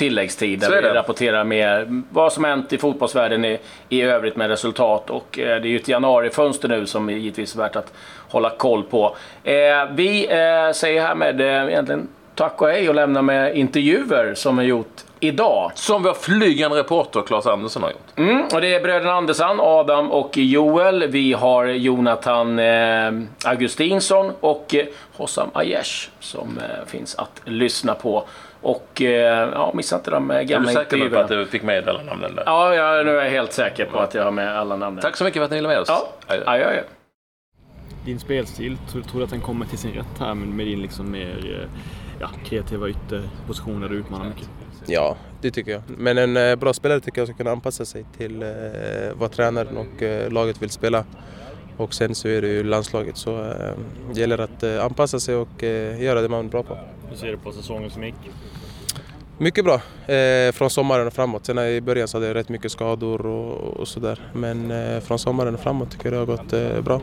tilläggstid 0.00 0.60
där 0.60 0.82
vi 0.82 0.88
rapporterar 0.88 1.44
mer 1.44 2.02
vad 2.10 2.32
som 2.32 2.44
hänt 2.44 2.72
i 2.72 2.78
fotbollsvärlden 2.78 3.44
i, 3.44 3.58
i 3.88 4.02
övrigt 4.02 4.36
med 4.36 4.48
resultat. 4.48 5.10
Och 5.10 5.38
eh, 5.38 5.60
det 5.60 5.68
är 5.68 5.70
ju 5.70 5.76
ett 5.76 5.88
januarifönster 5.88 6.68
nu 6.68 6.86
som 6.86 7.08
är 7.08 7.12
givetvis 7.12 7.56
värt 7.56 7.76
att 7.76 7.92
hålla 8.28 8.50
koll 8.50 8.82
på. 8.82 9.16
Eh, 9.44 9.54
vi 9.92 10.24
eh, 10.24 10.72
säger 10.72 11.02
härmed 11.02 11.40
eh, 11.40 11.68
egentligen 11.68 12.08
tack 12.34 12.62
och 12.62 12.68
hej 12.68 12.88
och 12.88 12.94
lämna 12.94 13.22
med 13.22 13.56
intervjuer 13.56 14.34
som 14.34 14.58
är 14.58 14.62
gjort 14.62 15.04
idag. 15.20 15.72
Som 15.74 16.02
vår 16.02 16.14
flygande 16.14 16.78
reporter 16.78 17.22
Claes 17.22 17.46
Andersson 17.46 17.82
har 17.82 17.90
gjort. 17.90 18.18
Mm, 18.18 18.42
och 18.54 18.60
det 18.60 18.74
är 18.74 18.80
bröderna 18.80 19.12
Andersson, 19.12 19.60
Adam 19.60 20.10
och 20.10 20.36
Joel. 20.36 21.08
Vi 21.08 21.32
har 21.32 21.66
Jonathan 21.66 22.58
eh, 22.58 23.12
Augustinsson 23.44 24.32
och 24.40 24.74
eh, 24.74 24.86
Hossam 25.16 25.50
Aiesh 25.54 26.08
som 26.20 26.58
eh, 26.58 26.86
finns 26.86 27.14
att 27.14 27.40
lyssna 27.44 27.94
på. 27.94 28.24
Och 28.62 29.02
eh, 29.02 29.50
ja, 29.52 29.72
missa 29.74 29.96
inte 29.96 30.10
de 30.10 30.30
eh, 30.30 30.42
gamla 30.42 30.70
intervjuerna. 30.70 31.04
Är 31.04 31.08
du 31.08 31.08
säker 31.08 31.16
på 31.16 31.18
att 31.18 31.28
du 31.28 31.46
fick 31.46 31.62
med 31.62 31.88
alla 31.88 32.02
namnen 32.02 32.34
där? 32.34 32.42
Ja, 32.46 32.74
jag, 32.74 33.06
nu 33.06 33.18
är 33.18 33.24
jag 33.24 33.30
helt 33.30 33.52
säker 33.52 33.84
på 33.84 33.98
att 33.98 34.14
jag 34.14 34.24
har 34.24 34.30
med 34.30 34.58
alla 34.58 34.76
namnen. 34.76 35.02
Tack 35.02 35.16
så 35.16 35.24
mycket 35.24 35.40
för 35.40 35.44
att 35.44 35.50
ni 35.50 35.56
ville 35.56 35.68
med 35.68 35.78
oss. 35.78 35.88
Ja, 35.88 36.08
adjö. 36.26 36.44
adjö. 36.44 36.82
Din 38.04 38.20
spelstil, 38.20 38.76
tror, 38.92 39.02
tror 39.02 39.18
du 39.18 39.24
att 39.24 39.30
den 39.30 39.40
kommer 39.40 39.66
till 39.66 39.78
sin 39.78 39.92
rätt 39.92 40.18
här 40.18 40.34
med 40.34 40.66
din 40.66 40.82
liksom 40.82 41.10
mer 41.10 41.68
ja, 42.20 42.30
kreativa 42.44 42.88
ytterpositioner 42.88 43.86
och 43.86 43.94
utmanar 43.94 44.24
mycket? 44.24 44.48
Ja, 44.86 45.16
det 45.40 45.50
tycker 45.50 45.72
jag. 45.72 45.82
Men 45.86 46.18
en 46.18 46.36
eh, 46.36 46.56
bra 46.56 46.72
spelare 46.72 47.00
tycker 47.00 47.20
jag 47.20 47.28
ska 47.28 47.36
kunna 47.36 47.50
anpassa 47.50 47.84
sig 47.84 48.04
till 48.16 48.42
eh, 48.42 48.48
vad 49.14 49.32
tränaren 49.32 49.76
och 49.76 50.02
eh, 50.02 50.30
laget 50.30 50.62
vill 50.62 50.70
spela. 50.70 51.04
Och 51.80 51.94
sen 51.94 52.14
så 52.14 52.28
är 52.28 52.42
det 52.42 52.48
ju 52.48 52.62
landslaget 52.62 53.16
så 53.16 53.40
eh, 53.40 53.74
det 54.12 54.20
gäller 54.20 54.38
att 54.38 54.62
eh, 54.62 54.84
anpassa 54.84 55.20
sig 55.20 55.34
och 55.34 55.64
eh, 55.64 56.02
göra 56.02 56.20
det 56.20 56.28
man 56.28 56.44
är 56.44 56.48
bra 56.48 56.62
på. 56.62 56.78
Hur 57.08 57.16
ser 57.16 57.26
du 57.26 57.36
på 57.36 57.52
säsongen 57.52 57.90
som 57.90 58.04
gick? 58.04 58.14
Mycket 59.38 59.64
bra 59.64 59.74
eh, 60.14 60.52
från 60.52 60.70
sommaren 60.70 61.06
och 61.06 61.12
framåt. 61.12 61.46
Sen 61.46 61.58
i 61.58 61.80
början 61.80 62.08
så 62.08 62.16
hade 62.16 62.26
jag 62.26 62.34
rätt 62.34 62.48
mycket 62.48 62.72
skador 62.72 63.26
och, 63.26 63.88
sådär. 63.88 64.20
Men 64.32 64.72
från 65.02 65.18
sommaren 65.18 65.54
och 65.54 65.60
framåt 65.60 65.90
tycker 65.90 66.04
jag 66.04 66.12
det 66.12 66.18
har 66.18 66.26
gått 66.26 66.84
bra. 66.84 67.00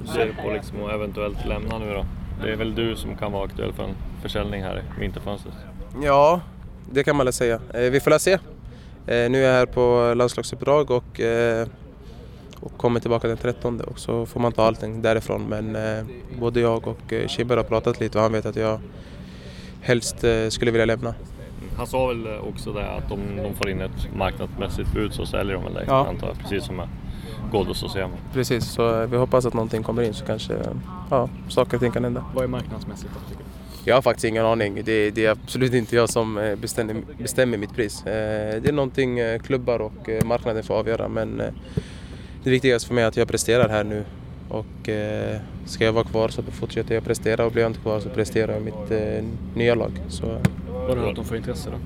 Hur 0.00 0.12
ser 0.12 0.26
du 0.26 0.34
på 0.42 0.50
liksom 0.50 0.84
att 0.84 0.92
eventuellt 0.92 1.46
lämna 1.46 1.78
nu 1.78 1.94
då? 1.94 2.06
Det 2.42 2.52
är 2.52 2.56
väl 2.56 2.74
du 2.74 2.96
som 2.96 3.16
kan 3.16 3.32
vara 3.32 3.44
aktuell 3.44 3.72
för 3.72 3.82
en 3.82 3.94
försäljning 4.22 4.62
här 4.62 4.82
i 4.96 5.00
vinterfönstret? 5.00 5.54
Ja, 6.02 6.40
det 6.90 7.04
kan 7.04 7.16
man 7.16 7.26
väl 7.26 7.32
säga. 7.32 7.60
Vi 7.74 8.00
får 8.00 8.10
väl 8.10 8.20
se. 8.20 8.38
Nu 9.06 9.44
är 9.44 9.48
jag 9.48 9.52
här 9.52 9.66
på 9.66 10.14
landslagsuppdrag 10.16 10.90
och, 10.90 11.20
och 12.64 12.76
kommer 12.76 13.00
tillbaka 13.00 13.28
den 13.28 13.36
13 13.36 13.80
och 13.80 13.98
så 13.98 14.26
får 14.26 14.40
man 14.40 14.52
ta 14.52 14.64
allting 14.64 15.02
därifrån. 15.02 15.42
Men 15.48 15.76
både 16.40 16.60
jag 16.60 16.88
och 16.88 17.12
Kimber 17.26 17.56
har 17.56 17.64
pratat 17.64 18.00
lite 18.00 18.18
och 18.18 18.22
han 18.22 18.32
vet 18.32 18.46
att 18.46 18.56
jag 18.56 18.80
helst 19.80 20.24
skulle 20.48 20.70
vilja 20.70 20.84
lämna. 20.84 21.14
Han 21.76 21.86
sa 21.86 22.06
väl 22.06 22.26
också 22.38 22.72
det 22.72 22.90
att 22.90 23.12
om 23.12 23.20
de 23.36 23.54
får 23.54 23.70
in 23.70 23.80
ett 23.80 24.14
marknadsmässigt 24.16 24.92
bud 24.92 25.14
så 25.14 25.26
säljer 25.26 25.54
de 25.54 25.64
väl 25.64 25.74
dig, 25.74 25.84
ja. 25.88 26.06
antar 26.06 26.26
jag. 26.26 26.38
Precis 26.38 26.64
som 26.64 26.76
med 26.76 26.88
Ghoddos 27.52 27.82
och 27.82 27.90
Sema. 27.90 28.14
Precis, 28.32 28.64
så 28.64 29.06
vi 29.06 29.16
hoppas 29.16 29.46
att 29.46 29.54
någonting 29.54 29.82
kommer 29.82 30.02
in 30.02 30.14
så 30.14 30.24
kanske 30.24 30.54
ja, 31.10 31.28
saker 31.48 31.76
och 31.76 31.80
ting 31.80 31.92
kan 31.92 32.04
hända. 32.04 32.24
Vad 32.34 32.44
är 32.44 32.48
marknadsmässigt 32.48 33.10
då, 33.14 33.20
tycker 33.28 33.44
du? 33.44 33.50
Jag 33.86 33.94
har 33.94 34.02
faktiskt 34.02 34.24
ingen 34.24 34.46
aning. 34.46 34.82
Det, 34.84 35.10
det, 35.10 35.26
är 35.26 35.30
absolut 35.30 35.74
inte 35.74 35.96
jag 35.96 36.08
som 36.08 36.38
eh, 36.38 36.56
bestämmer, 36.56 36.96
bestämmer 37.18 37.58
mitt 37.58 37.74
pris. 37.74 38.06
Eh, 38.06 38.62
det 38.62 38.68
är 38.68 38.72
någonting 38.72 39.18
eh, 39.18 39.40
klubbar 39.40 39.78
och 39.78 40.24
marknaden 40.24 40.62
får 40.62 40.74
avgöra 40.74 41.08
men 41.08 41.42
det 42.44 42.50
viktigaste 42.50 42.88
för 42.88 42.94
mig 42.94 43.04
är 43.04 43.08
att 43.08 43.16
jag 43.16 43.28
presterar 43.28 43.68
här 43.68 43.84
nu 43.84 44.04
och 44.48 44.88
ska 45.66 45.84
jag 45.84 45.92
vara 45.92 46.04
kvar 46.04 46.28
så 46.28 46.42
fortsätter 46.42 46.94
jag 46.94 47.04
prestera 47.04 47.46
och 47.46 47.52
blir 47.52 47.62
jag 47.62 47.70
inte 47.70 47.80
kvar 47.80 48.00
så 48.00 48.08
presterar 48.08 48.52
jag 48.52 48.62
mitt 48.62 48.92
nya 49.54 49.74
lag. 49.74 49.92
Så... 50.08 50.26
Vad 50.68 50.88
har 50.88 50.96
du 50.96 51.02
hört 51.02 51.26
för 51.26 51.36
intresse 51.36 51.70
då? 51.70 51.76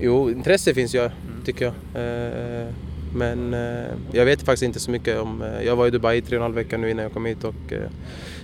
Jo, 0.00 0.30
intresse 0.30 0.74
finns 0.74 0.94
ju, 0.94 1.10
tycker 1.44 1.64
jag. 1.64 1.74
Men 3.14 3.52
jag 4.12 4.24
vet 4.24 4.42
faktiskt 4.42 4.62
inte 4.62 4.80
så 4.80 4.90
mycket 4.90 5.20
om... 5.20 5.44
Jag 5.64 5.76
var 5.76 5.86
i 5.86 5.90
Dubai 5.90 6.18
i 6.18 6.20
tre 6.20 6.36
och 6.36 6.40
en 6.40 6.42
halv 6.42 6.54
vecka 6.54 6.78
nu 6.78 6.90
innan 6.90 7.02
jag 7.02 7.12
kom 7.12 7.26
hit 7.26 7.44
och 7.44 7.72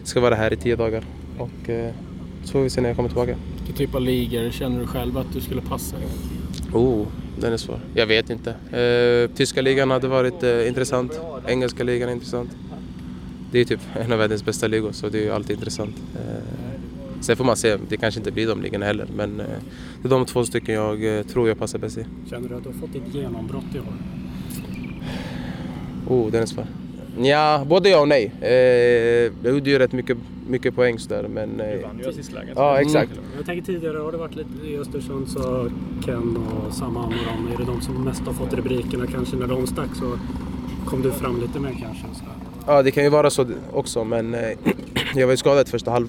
ska 0.02 0.20
vara 0.20 0.34
här 0.34 0.52
i 0.52 0.56
tio 0.56 0.76
dagar. 0.76 1.04
Och 1.38 1.70
så 2.44 2.52
får 2.52 2.60
vi 2.60 2.70
se 2.70 2.80
när 2.80 2.88
jag 2.88 2.96
kommer 2.96 3.08
tillbaka. 3.08 3.36
Vilken 3.56 3.74
typ 3.74 3.94
av 3.94 4.00
ligor 4.00 4.50
känner 4.50 4.80
du 4.80 4.86
själv 4.86 5.18
att 5.18 5.32
du 5.32 5.40
skulle 5.40 5.60
passa 5.60 5.96
i? 5.96 6.00
Oh, 6.72 7.06
den 7.40 7.52
är 7.52 7.56
svår. 7.56 7.80
Jag 7.94 8.06
vet 8.06 8.30
inte. 8.30 8.50
Eh, 8.78 9.36
tyska 9.36 9.62
ligan 9.62 9.90
hade 9.90 10.08
varit 10.08 10.42
eh, 10.42 10.68
intressant. 10.68 11.20
Engelska 11.46 11.84
ligan 11.84 12.08
är 12.08 12.12
intressant. 12.12 12.50
Det 13.52 13.58
är 13.58 13.64
typ 13.64 13.80
en 13.94 14.12
av 14.12 14.18
världens 14.18 14.44
bästa 14.44 14.66
ligor 14.66 14.92
så 14.92 15.08
det 15.08 15.18
är 15.18 15.22
ju 15.22 15.30
alltid 15.30 15.56
intressant. 15.56 15.96
Eh, 16.14 16.42
sen 17.20 17.36
får 17.36 17.44
man 17.44 17.56
se, 17.56 17.76
det 17.88 17.96
kanske 17.96 18.20
inte 18.20 18.30
blir 18.30 18.46
de 18.46 18.62
ligorna 18.62 18.86
heller 18.86 19.06
men 19.16 19.40
eh, 19.40 19.46
det 20.02 20.08
är 20.08 20.10
de 20.10 20.26
två 20.26 20.44
stycken 20.44 20.74
jag 20.74 21.18
eh, 21.18 21.22
tror 21.22 21.48
jag 21.48 21.58
passar 21.58 21.78
bäst 21.78 21.98
i. 21.98 22.04
Känner 22.30 22.48
du 22.48 22.54
att 22.54 22.62
du 22.62 22.68
har 22.68 22.76
fått 22.76 22.92
ditt 22.92 23.14
genombrott 23.14 23.74
i 23.74 23.78
år? 23.78 23.94
Oh, 26.08 26.30
den 26.30 26.42
är 26.42 26.46
svår. 26.46 26.66
Ja, 27.18 27.64
både 27.66 27.88
ja 27.88 28.00
och 28.00 28.08
nej. 28.08 28.32
Eh, 28.40 28.52
jag 29.42 29.54
gjorde 29.54 29.70
ju 29.70 29.78
rätt 29.78 29.92
mycket, 29.92 30.16
mycket 30.48 30.74
poäng 30.74 30.98
sådär 30.98 31.28
men... 31.28 31.60
Eh, 31.60 31.66
du 31.66 31.82
vann 31.82 31.98
ju 31.98 32.08
assistläget. 32.08 32.52
Ja, 32.56 32.80
exakt. 32.80 33.12
Mm. 33.12 33.24
Jag 33.36 33.46
tänker 33.46 33.66
tidigare 33.66 33.98
har 33.98 34.12
det 34.12 34.18
varit 34.18 34.36
lite 34.36 34.66
i 34.66 34.78
Östersund 34.78 35.28
så 35.28 35.70
Ken 36.04 36.36
och 36.36 36.74
Saman 36.74 37.04
och 37.04 37.12
de, 37.12 37.52
är 37.52 37.58
det 37.58 37.64
de 37.64 37.80
som 37.80 38.04
mest 38.04 38.22
har 38.22 38.32
fått 38.32 38.54
rubrikerna 38.54 39.06
kanske 39.06 39.36
när 39.36 39.46
de 39.46 39.66
stack 39.66 39.94
så 39.94 40.18
kom 40.86 41.02
du 41.02 41.10
fram 41.10 41.40
lite 41.40 41.60
mer 41.60 41.76
kanske? 41.80 42.04
Så. 42.12 42.24
Ja, 42.66 42.82
det 42.82 42.90
kan 42.90 43.04
ju 43.04 43.10
vara 43.10 43.30
så 43.30 43.46
också 43.72 44.04
men 44.04 44.34
eh, 44.34 44.50
jag 45.14 45.26
var 45.26 45.32
ju 45.32 45.36
skadad 45.36 45.68
första 45.68 45.90
halv, 45.90 46.08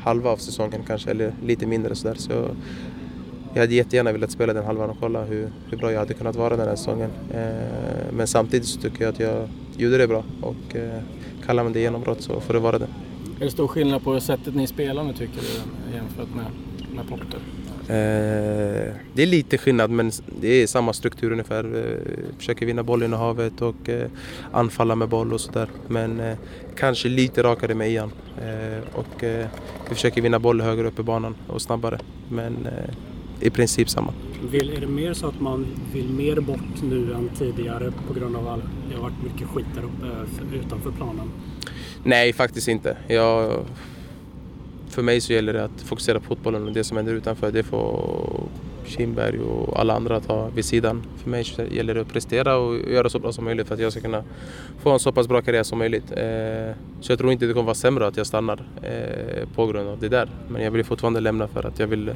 halva 0.00 0.30
av 0.30 0.36
säsongen 0.36 0.82
kanske 0.86 1.10
eller 1.10 1.34
lite 1.42 1.66
mindre 1.66 1.94
sådär 1.94 2.14
så 2.14 2.32
jag 3.54 3.60
hade 3.60 3.74
jättegärna 3.74 4.12
velat 4.12 4.30
spela 4.30 4.52
den 4.52 4.64
halvan 4.64 4.90
och 4.90 4.96
kolla 5.00 5.24
hur, 5.24 5.48
hur 5.70 5.78
bra 5.78 5.92
jag 5.92 5.98
hade 5.98 6.14
kunnat 6.14 6.36
vara 6.36 6.56
den 6.56 6.68
här 6.68 6.76
säsongen. 6.76 7.10
Eh, 7.34 8.12
men 8.12 8.26
samtidigt 8.26 8.68
så 8.68 8.80
tycker 8.80 9.04
jag 9.04 9.12
att 9.12 9.20
jag 9.20 9.48
gjorde 9.80 9.98
det 9.98 10.08
bra 10.08 10.24
och 10.40 10.76
eh, 10.76 11.02
kallar 11.46 11.62
man 11.62 11.72
det 11.72 11.80
genombrott 11.80 12.22
så 12.22 12.40
får 12.40 12.54
det 12.54 12.60
vara 12.60 12.78
det. 12.78 12.88
Är 13.40 13.44
det 13.44 13.50
stor 13.50 13.68
skillnad 13.68 14.04
på 14.04 14.20
sättet 14.20 14.54
ni 14.54 14.66
spelar 14.66 15.04
nu 15.04 15.12
tycker 15.12 15.40
du 15.40 15.94
jämfört 15.94 16.34
med, 16.34 16.46
med 16.94 17.08
Potter? 17.08 17.40
Eh, 17.90 18.92
det 19.14 19.22
är 19.22 19.26
lite 19.26 19.58
skillnad 19.58 19.90
men 19.90 20.10
det 20.40 20.48
är 20.48 20.66
samma 20.66 20.92
struktur 20.92 21.32
ungefär. 21.32 21.64
Eh, 21.64 22.36
försöker 22.38 22.66
vinna 22.66 22.82
bollen 22.82 23.12
i 23.12 23.16
havet 23.16 23.62
och 23.62 23.88
eh, 23.88 24.08
anfalla 24.52 24.94
med 24.94 25.08
boll 25.08 25.32
och 25.32 25.40
sådär. 25.40 25.68
Men 25.88 26.20
eh, 26.20 26.36
kanske 26.76 27.08
lite 27.08 27.42
rakare 27.42 27.74
med 27.74 27.90
Ian. 27.90 28.12
Eh, 28.42 28.82
och 28.92 29.24
eh, 29.24 29.46
vi 29.88 29.94
försöker 29.94 30.22
vinna 30.22 30.38
boll 30.38 30.60
högre 30.60 30.86
upp 30.88 30.98
i 30.98 31.02
banan 31.02 31.36
och 31.48 31.62
snabbare. 31.62 31.98
Men 32.28 32.68
i 33.40 33.50
princip 33.50 33.88
samma. 33.88 34.12
Vill, 34.50 34.70
är 34.70 34.80
det 34.80 34.86
mer 34.86 35.14
så 35.14 35.26
att 35.26 35.40
man 35.40 35.66
vill 35.92 36.08
mer 36.08 36.40
bort 36.40 36.82
nu 36.82 37.12
än 37.14 37.28
tidigare 37.28 37.92
på 38.08 38.14
grund 38.14 38.36
av 38.36 38.48
att 38.48 38.60
det 38.88 38.94
har 38.94 39.02
varit 39.02 39.22
mycket 39.24 39.48
skit 39.48 39.66
där 39.74 39.82
uppe 39.82 40.56
utanför 40.56 40.90
planen? 40.90 41.30
Nej, 42.04 42.32
faktiskt 42.32 42.68
inte. 42.68 42.96
Jag, 43.08 43.64
för 44.88 45.02
mig 45.02 45.20
så 45.20 45.32
gäller 45.32 45.52
det 45.52 45.64
att 45.64 45.80
fokusera 45.80 46.20
på 46.20 46.26
fotbollen 46.26 46.66
och 46.66 46.72
det 46.72 46.84
som 46.84 46.96
händer 46.96 47.14
utanför 47.14 47.52
det 47.52 47.62
får 47.62 48.42
Kindberg 48.90 49.40
och 49.40 49.80
alla 49.80 49.94
andra 49.94 50.20
ta 50.20 50.48
vid 50.48 50.64
sidan. 50.64 51.02
För 51.16 51.30
mig 51.30 51.44
gäller 51.70 51.94
det 51.94 52.00
att 52.00 52.12
prestera 52.12 52.56
och 52.56 52.76
göra 52.76 53.08
så 53.08 53.18
bra 53.18 53.32
som 53.32 53.44
möjligt 53.44 53.68
för 53.68 53.74
att 53.74 53.80
jag 53.80 53.92
ska 53.92 54.00
kunna 54.00 54.24
få 54.78 54.90
en 54.90 54.98
så 54.98 55.12
pass 55.12 55.28
bra 55.28 55.42
karriär 55.42 55.62
som 55.62 55.78
möjligt. 55.78 56.10
Eh, 56.10 56.74
så 57.00 57.12
jag 57.12 57.18
tror 57.18 57.32
inte 57.32 57.46
det 57.46 57.52
kommer 57.52 57.66
vara 57.66 57.74
sämre 57.74 58.06
att 58.06 58.16
jag 58.16 58.26
stannar 58.26 58.62
eh, 58.82 59.48
på 59.54 59.66
grund 59.66 59.88
av 59.88 59.98
det 59.98 60.08
där. 60.08 60.28
Men 60.48 60.62
jag 60.62 60.70
vill 60.70 60.84
fortfarande 60.84 61.20
lämna 61.20 61.48
för 61.48 61.66
att 61.66 61.78
jag 61.78 61.86
vill 61.86 62.10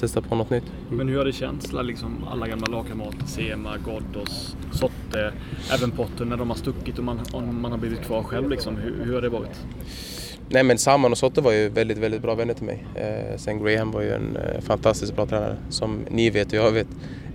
testa 0.00 0.20
på 0.20 0.34
något 0.34 0.50
nytt. 0.50 0.64
Men 0.90 1.08
hur 1.08 1.18
har 1.18 1.24
det 1.24 1.32
känts, 1.32 1.72
liksom 1.82 2.24
alla 2.30 2.48
gamla 2.48 2.66
lagkamrater, 2.66 3.26
Sema, 3.26 3.76
Ghoddos, 3.84 4.56
Sotte, 4.72 5.32
även 5.74 5.90
Potter 5.90 6.24
när 6.24 6.36
de 6.36 6.50
har 6.50 6.56
stuckit 6.56 6.98
och 6.98 7.04
man, 7.04 7.18
man 7.60 7.70
har 7.70 7.78
blivit 7.78 8.00
kvar 8.00 8.22
själv 8.22 8.50
liksom. 8.50 8.76
Hur, 8.76 9.04
hur 9.04 9.14
har 9.14 9.22
det 9.22 9.28
varit? 9.28 9.64
Nej 10.50 10.62
men 10.62 10.78
Saman 10.78 11.12
och 11.12 11.18
Sotte 11.18 11.40
var 11.40 11.52
ju 11.52 11.68
väldigt, 11.68 11.98
väldigt 11.98 12.22
bra 12.22 12.34
vänner 12.34 12.54
till 12.54 12.64
mig. 12.64 12.86
Eh, 12.94 13.36
sen 13.36 13.64
Graham 13.64 13.90
var 13.90 14.02
ju 14.02 14.12
en 14.12 14.36
eh, 14.36 14.60
fantastiskt 14.60 15.16
bra 15.16 15.26
tränare 15.26 15.56
som 15.70 16.06
ni 16.10 16.30
vet 16.30 16.46
och 16.46 16.54
jag 16.54 16.72
vet 16.72 16.86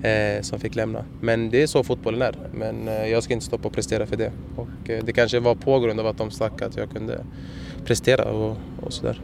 eh, 0.04 0.42
som 0.42 0.60
fick 0.60 0.76
lämna. 0.76 1.06
Men 1.22 1.50
det 1.50 1.62
är 1.62 1.68
så 1.68 1.84
fotbollen 1.84 2.22
är. 2.22 2.36
Men 2.54 2.88
eh, 2.88 3.08
jag 3.08 3.24
ska 3.24 3.34
inte 3.34 3.46
stoppa 3.46 3.68
och 3.68 3.74
prestera 3.74 4.06
för 4.06 4.18
det. 4.18 4.32
Och 4.56 4.90
eh, 4.90 5.04
det 5.04 5.14
kanske 5.14 5.40
var 5.40 5.56
på 5.56 5.80
grund 5.80 6.00
av 6.00 6.08
att 6.08 6.18
de 6.18 6.32
stack 6.32 6.62
att 6.62 6.78
jag 6.78 6.90
kunde 6.90 7.26
prestera 7.86 8.32
och, 8.32 8.58
och 8.82 8.94
sådär. 8.94 9.22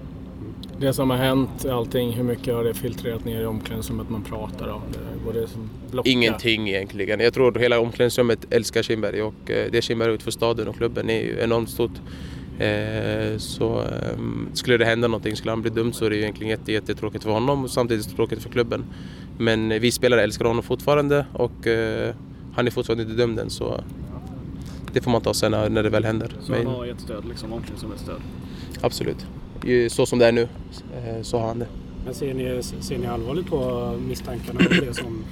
Det 0.80 0.94
som 0.94 1.10
har 1.10 1.18
hänt, 1.18 1.66
allting, 1.66 2.12
hur 2.12 2.24
mycket 2.24 2.54
har 2.54 2.64
det 2.64 2.74
filtrerat 2.74 3.26
ner 3.26 3.42
i 3.42 3.46
omklädningsrummet 3.46 4.10
man 4.10 4.24
pratar 4.24 4.68
om? 4.68 4.82
Det, 5.34 5.48
det 5.94 6.10
Ingenting 6.10 6.70
egentligen. 6.70 7.20
Jag 7.20 7.34
tror 7.34 7.60
hela 7.60 7.80
omklädningsrummet 7.80 8.54
älskar 8.54 8.84
Kindberg 8.84 9.22
och 9.22 9.52
eh, 9.52 9.72
det 9.72 9.82
Kindberg 9.82 10.08
har 10.08 10.12
gjort 10.12 10.22
för 10.22 10.32
staden 10.32 10.68
och 10.68 10.76
klubben 10.76 11.10
är 11.10 11.22
ju 11.22 11.40
enormt 11.40 11.70
stort. 11.70 11.92
Eh, 12.60 13.38
så 13.38 13.82
ehm, 13.82 14.50
skulle 14.54 14.78
det 14.78 14.86
hända 14.86 15.08
någonting, 15.08 15.36
skulle 15.36 15.52
han 15.52 15.62
bli 15.62 15.72
dömd 15.72 15.96
så 15.96 16.06
är 16.06 16.10
det 16.10 16.16
ju 16.16 16.22
egentligen 16.22 16.50
jätte, 16.50 16.72
jättetråkigt 16.72 17.24
för 17.24 17.32
honom 17.32 17.64
och 17.64 17.72
samtidigt 17.72 18.16
tråkigt 18.16 18.44
för 18.44 18.50
klubben. 18.50 18.86
Men 19.38 19.70
vi 19.70 19.92
spelare 19.92 20.24
älskar 20.24 20.46
honom 20.46 20.64
fortfarande 20.64 21.26
och 21.34 21.68
eh, 21.68 22.16
han 22.56 22.68
är 22.68 22.72
fortfarande 22.72 23.04
inte 23.04 23.16
dömd 23.16 23.40
än 23.40 23.50
så 23.50 23.84
det 24.94 25.02
får 25.02 25.12
man 25.12 25.22
ta 25.22 25.34
sen 25.34 25.52
när, 25.52 25.84
det 25.84 25.90
väl 25.90 26.06
händer. 26.06 26.36
Så 26.42 26.54
han 26.54 26.66
har 26.66 26.86
ett 26.86 27.00
stöd, 27.00 27.26
liksom, 27.26 27.54
omklädningsrummet 27.54 28.00
stöd? 28.00 28.22
Absolut. 28.82 29.26
Så 29.90 30.06
som 30.06 30.20
det 30.20 30.26
är 30.26 30.32
nu 30.32 30.42
eh, 30.42 31.22
så 31.22 31.40
har 31.40 31.48
han 31.48 31.60
det. 31.60 31.68
Men 32.06 32.14
ser 32.14 32.34
ni, 32.34 32.64
ser 32.64 32.98
ni 32.98 33.08
allvarligt 33.08 33.48
på 33.48 33.92
misstankarna 34.08 34.60
det 34.60 34.94
som 34.94 35.26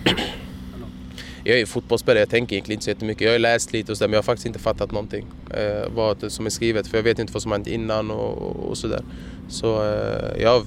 jag 1.47 1.59
är 1.59 1.65
fotbollsspelare, 1.65 2.19
jag 2.19 2.29
tänker 2.29 2.55
egentligen 2.55 2.75
inte 2.75 2.83
så 2.83 2.89
jättemycket. 2.89 3.25
Jag 3.25 3.31
har 3.31 3.39
läst 3.39 3.73
lite 3.73 3.91
och 3.91 3.97
sådär 3.97 4.07
men 4.07 4.13
jag 4.13 4.17
har 4.17 4.23
faktiskt 4.23 4.45
inte 4.45 4.59
fattat 4.59 4.91
någonting. 4.91 5.25
Eh, 5.49 5.89
vad 5.95 6.31
som 6.31 6.45
är 6.45 6.49
skrivet 6.49 6.87
för 6.87 6.97
jag 6.97 7.03
vet 7.03 7.19
inte 7.19 7.33
vad 7.33 7.41
som 7.41 7.51
har 7.51 7.57
hänt 7.57 7.67
innan 7.67 8.11
och, 8.11 8.69
och 8.69 8.77
sådär. 8.77 9.01
Så 9.47 9.83
eh, 9.83 10.41
jag 10.41 10.65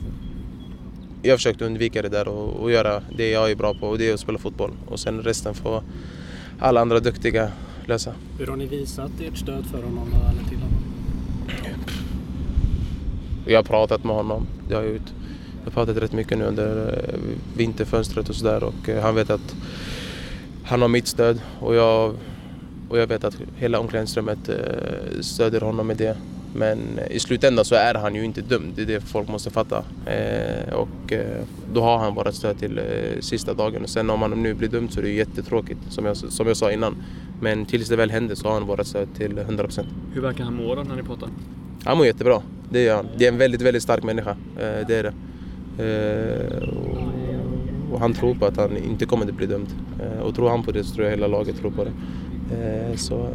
jag 1.23 1.39
försökte 1.39 1.65
undvika 1.65 2.03
det 2.03 2.09
där 2.09 2.29
och, 2.29 2.63
och, 2.63 2.71
göra 2.71 3.03
det 3.17 3.31
jag 3.31 3.51
är 3.51 3.55
bra 3.55 3.75
på 3.75 3.89
och 3.89 3.99
det 3.99 4.11
är 4.11 4.15
att 4.15 4.21
spela 4.21 4.39
fotboll. 4.39 4.71
Och 4.87 5.01
sen 5.01 5.23
resten 5.23 5.55
får 5.55 5.83
alla 6.59 6.81
andra 6.81 7.01
duktiga 7.01 7.53
lösa. 7.87 8.15
Hur 8.39 8.47
har 8.47 8.57
ni 8.57 8.67
visat 8.67 9.11
ert 9.21 9.39
stöd 9.39 9.67
för 9.67 9.83
honom 9.83 10.09
eller 10.09 10.49
till 10.49 10.59
honom? 10.59 10.83
Jag 13.47 13.59
har 13.59 13.65
pratat 13.65 14.05
med 14.05 14.17
honom. 14.17 14.47
Det 14.69 14.75
har 14.75 14.83
jag 14.83 14.93
gjort. 14.93 15.13
Jag 15.59 15.71
har 15.71 15.85
pratat 15.85 16.03
rätt 16.03 16.13
mycket 16.13 16.39
nu 16.39 16.45
under 16.45 16.89
eh, 16.89 17.21
vinterfönstret 17.57 18.29
och 18.29 18.35
sådär 18.35 18.63
och 18.65 18.89
eh, 18.89 19.03
han 19.03 19.15
vet 19.15 19.31
att 19.31 19.55
han 20.71 20.83
har 20.83 20.89
mitt 20.89 21.07
stöd 21.07 21.41
och 21.61 21.75
jag, 21.75 22.15
och 22.89 22.99
jag 22.99 23.07
vet 23.07 23.25
att 23.25 23.37
hela 23.57 23.79
omklädningsrummet 23.79 24.49
eh, 24.49 25.21
stödjer 25.21 25.61
honom 25.61 25.87
med 25.87 25.97
det. 25.97 26.17
Men 26.55 26.79
i 27.11 27.19
slutändan 27.19 27.65
så 27.65 27.75
är 27.75 27.95
han 27.95 28.15
ju 28.15 28.25
inte 28.25 28.41
dum, 28.41 28.73
det 28.77 28.83
är 28.83 28.87
det 28.87 29.01
folk 29.01 29.29
måste 29.29 29.51
fatta. 29.51 29.85
och 30.73 31.13
då 31.73 31.83
har 31.83 31.99
han 31.99 32.15
vårt 32.15 32.35
stöd 32.35 32.59
till 32.59 32.81
sista 33.21 33.55
dagen. 33.55 33.89
Sen 33.89 34.11
om 34.11 34.23
han 34.23 34.43
nu 34.43 34.55
blir 34.55 34.69
dömd 34.69 34.93
så 34.93 35.01
är 35.01 35.05
det 35.05 35.11
jättetråkigt, 35.11 35.81
som 35.89 36.05
jag, 36.05 36.17
som 36.17 36.47
jag 36.47 36.57
sa 36.57 36.73
innan. 36.73 36.97
Men 37.41 37.67
tills 37.67 37.89
det 37.89 37.97
väl 37.97 38.11
händer 38.11 38.35
så 38.35 38.49
har 38.49 38.55
han 38.55 38.67
vårt 38.67 38.87
stöd 38.87 39.09
till 39.17 39.39
100%. 39.39 39.85
Hur 40.13 40.21
verkar 40.21 40.45
han 40.45 40.55
må 40.55 40.75
då 40.75 40.83
när 40.83 40.97
ni 40.97 41.03
pratar? 41.03 41.29
Han 41.85 41.97
mår 41.97 42.07
jättebra, 42.07 42.43
det 42.71 42.83
gör 42.83 42.97
han. 42.97 43.07
Det 43.17 43.25
är 43.25 43.29
en 43.29 43.39
väldigt, 43.39 43.63
väldigt 43.63 43.83
stark 43.83 44.03
människa, 44.03 44.37
det 44.87 44.95
är 44.95 45.03
det. 45.03 45.13
Eh, 45.79 47.10
och 47.93 48.01
han 48.01 48.15
tror 48.15 48.35
på 48.35 48.47
att 48.47 48.57
han 48.57 48.77
inte 48.77 49.07
kommer 49.07 49.27
att 49.27 49.35
bli 49.35 49.47
dömd. 49.47 49.69
Eh, 50.01 50.21
och 50.21 50.35
tror 50.35 50.51
han 50.51 50.63
på 50.63 50.73
det 50.73 50.85
så 50.85 50.95
tror 50.95 51.05
jag 51.07 51.11
hela 51.11 51.27
laget 51.27 51.57
tror 51.57 51.71
på 51.71 51.85
det. 51.85 51.93
Eh, 52.55 52.97
så 52.97 53.29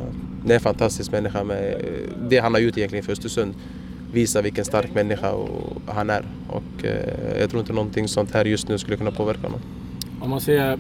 det 0.46 0.54
är 0.54 0.56
en 0.56 0.62
fantastisk 0.62 1.12
människa 1.12 1.44
med 1.44 1.74
eh, 1.74 2.28
det 2.30 2.38
han 2.38 2.54
har 2.54 2.62
gjort 2.62 2.78
egentligen 2.78 3.06
för 3.06 3.12
Östersund 3.12 3.54
visar 4.12 4.42
vilken 4.42 4.66
stark 4.66 4.94
människa 4.94 5.34
han 5.88 6.10
är. 6.10 6.26
Och 6.48 6.86
eh, 6.86 7.40
jag 7.40 7.50
tror 7.50 7.60
inte 7.60 7.74
någonting 7.74 8.08
sånt 8.08 8.34
här 8.34 8.46
just 8.46 8.68
nu 8.68 8.78
skulle 8.78 8.98
kunna 8.98 9.12
påverka 9.12 9.42
honom. 9.42 9.60
Om 10.22 10.30
man 10.30 10.42
ser, 10.42 10.80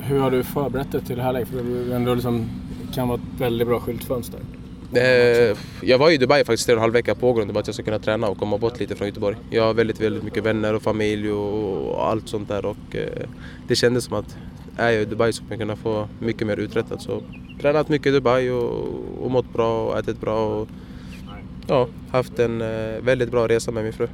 hur 0.00 0.20
har 0.20 0.30
du 0.30 0.42
förberett 0.42 0.92
dig 0.92 1.00
till 1.00 1.16
det 1.16 1.22
här 1.22 1.32
läget? 1.32 1.48
För 1.48 1.62
det 1.88 1.96
ändå 1.96 2.14
liksom, 2.14 2.46
kan 2.94 3.08
vara 3.08 3.18
ett 3.18 3.40
väldigt 3.40 3.68
bra 3.68 3.80
skyltfönster. 3.80 4.40
Eh, 4.94 5.56
jag 5.82 5.98
var 5.98 6.10
i 6.10 6.16
Dubai 6.16 6.44
faktiskt 6.44 6.68
en 6.68 6.78
halv 6.78 6.92
vecka 6.92 7.14
på 7.14 7.32
grund 7.32 7.50
av 7.50 7.58
att 7.58 7.66
jag 7.66 7.74
ska 7.74 7.84
kunna 7.84 7.98
träna 7.98 8.28
och 8.28 8.38
komma 8.38 8.58
bort 8.58 8.80
lite 8.80 8.96
från 8.96 9.08
Göteborg. 9.08 9.36
Jag 9.50 9.62
har 9.62 9.74
väldigt, 9.74 10.00
väldigt 10.00 10.22
mycket 10.22 10.44
vänner 10.44 10.74
och 10.74 10.82
familj 10.82 11.30
och 11.30 12.10
allt 12.10 12.28
sånt 12.28 12.48
där 12.48 12.66
och 12.66 12.96
eh, 12.96 13.28
det 13.68 13.76
kändes 13.76 14.04
som 14.04 14.14
att 14.14 14.36
är 14.76 14.90
jag 14.90 15.02
i 15.02 15.04
Dubai 15.04 15.32
så 15.32 15.42
kommer 15.42 15.52
jag 15.52 15.60
kunna 15.60 15.76
få 15.76 16.08
mycket 16.18 16.46
mer 16.46 16.56
uträttat. 16.56 17.02
Så 17.02 17.22
tränat 17.60 17.88
mycket 17.88 18.06
i 18.06 18.10
Dubai 18.10 18.50
och, 18.50 18.88
och 19.22 19.30
mått 19.30 19.52
bra 19.52 19.86
och 19.86 19.98
ätit 19.98 20.20
bra 20.20 20.46
och 20.46 20.68
ja, 21.66 21.88
haft 22.10 22.38
en 22.38 22.60
eh, 22.60 23.00
väldigt 23.00 23.30
bra 23.30 23.48
resa 23.48 23.70
med 23.70 23.84
min 23.84 23.92
fru. 23.92 24.08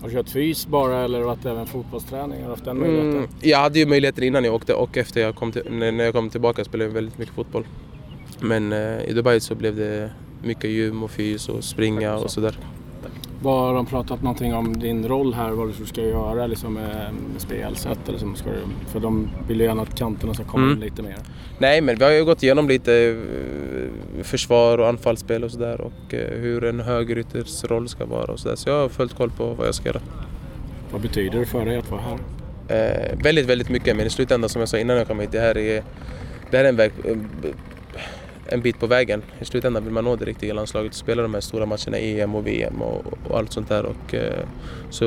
Har 0.00 0.08
du 0.08 0.14
kört 0.14 0.28
fys 0.28 0.66
bara 0.66 1.04
eller 1.04 1.20
har 1.22 1.38
det 1.42 1.50
även 1.50 1.66
fotbollsträning? 1.66 2.42
Har 2.42 2.50
haft 2.50 2.64
den 2.64 2.78
möjligheten? 2.78 3.16
Mm, 3.16 3.28
jag 3.40 3.58
hade 3.58 3.78
ju 3.78 3.86
möjligheten 3.86 4.24
innan 4.24 4.44
jag 4.44 4.54
åkte 4.54 4.74
och 4.74 4.96
efter 4.96 5.20
jag 5.20 5.34
kom 5.34 5.52
till, 5.52 5.62
när 5.70 6.04
jag 6.04 6.14
kom 6.14 6.30
tillbaka 6.30 6.64
spelade 6.64 6.90
jag 6.90 6.94
väldigt 6.94 7.18
mycket 7.18 7.34
fotboll. 7.34 7.64
Men 8.40 8.72
eh, 8.72 9.04
i 9.04 9.12
Dubai 9.12 9.40
så 9.40 9.54
blev 9.54 9.76
det 9.76 10.10
mycket 10.42 10.70
gym 10.70 11.02
och 11.02 11.10
fys 11.10 11.48
och 11.48 11.64
springa 11.64 12.14
och 12.14 12.30
sådär. 12.30 12.58
Vad 13.42 13.60
har 13.60 13.74
de 13.74 13.86
pratat 13.86 14.22
någonting 14.22 14.54
om 14.54 14.78
din 14.78 15.08
roll 15.08 15.34
här? 15.34 15.50
Vad 15.50 15.74
du 15.78 15.86
ska 15.86 16.02
göra 16.02 16.46
liksom 16.46 16.74
med, 16.74 17.14
spelsätt? 17.36 18.08
Eller 18.08 18.18
som 18.18 18.36
ska 18.36 18.50
du, 18.50 18.60
för 18.86 19.00
de 19.00 19.30
vill 19.48 19.60
ju 19.60 19.66
gärna 19.66 19.82
att 19.82 19.94
kanterna 19.94 20.34
ska 20.34 20.44
komma 20.44 20.66
mm. 20.66 20.80
lite 20.80 21.02
mer. 21.02 21.16
Nej, 21.58 21.80
men 21.80 21.96
vi 21.96 22.04
har 22.04 22.10
ju 22.10 22.24
gått 22.24 22.42
igenom 22.42 22.68
lite 22.68 22.94
eh, 22.94 24.24
försvar 24.24 24.78
och 24.78 24.88
anfallsspel 24.88 25.44
och 25.44 25.50
sådär 25.50 25.80
och 25.80 26.14
eh, 26.14 26.40
hur 26.40 26.64
en 26.64 26.80
högerytters 26.80 27.64
roll 27.64 27.88
ska 27.88 28.06
vara 28.06 28.32
och 28.32 28.40
sådär. 28.40 28.56
Så 28.56 28.68
jag 28.68 28.80
har 28.80 28.88
fullt 28.88 29.14
koll 29.14 29.30
på 29.30 29.54
vad 29.54 29.66
jag 29.66 29.74
ska 29.74 29.88
göra. 29.88 30.00
Vad 30.92 31.00
betyder 31.00 31.38
det 31.38 31.46
för 31.46 31.64
dig 31.64 31.76
att 31.76 31.90
vara 31.90 32.00
här? 32.00 32.18
Eh, 32.68 33.22
väldigt, 33.22 33.46
väldigt 33.46 33.68
mycket. 33.68 33.96
Men 33.96 34.06
i 34.06 34.10
slutändan 34.10 34.48
som 34.48 34.60
jag 34.60 34.68
sa 34.68 34.78
innan 34.78 34.96
jag 34.96 35.06
kom 35.06 35.20
hit, 35.20 35.32
det 35.32 35.40
här 35.40 35.58
är, 35.58 35.82
det 36.50 36.56
här 36.56 36.64
är 36.64 36.68
en 36.68 36.76
väg, 36.76 36.92
en 38.48 38.60
bit 38.60 38.80
på 38.80 38.86
vägen. 38.86 39.22
I 39.40 39.44
slutändan 39.44 39.84
vill 39.84 39.92
man 39.92 40.04
nå 40.04 40.16
det 40.16 40.24
riktiga 40.24 40.54
landslaget 40.54 40.92
och 40.92 40.96
spela 40.96 41.22
de 41.22 41.34
här 41.34 41.40
stora 41.40 41.66
matcherna 41.66 41.98
i 41.98 42.20
EM 42.20 42.34
och 42.34 42.46
VM 42.46 42.82
och, 42.82 43.06
och 43.28 43.38
allt 43.38 43.52
sånt 43.52 43.68
där. 43.68 43.84
Och, 43.86 44.14
eh, 44.14 44.46
så 44.90 45.06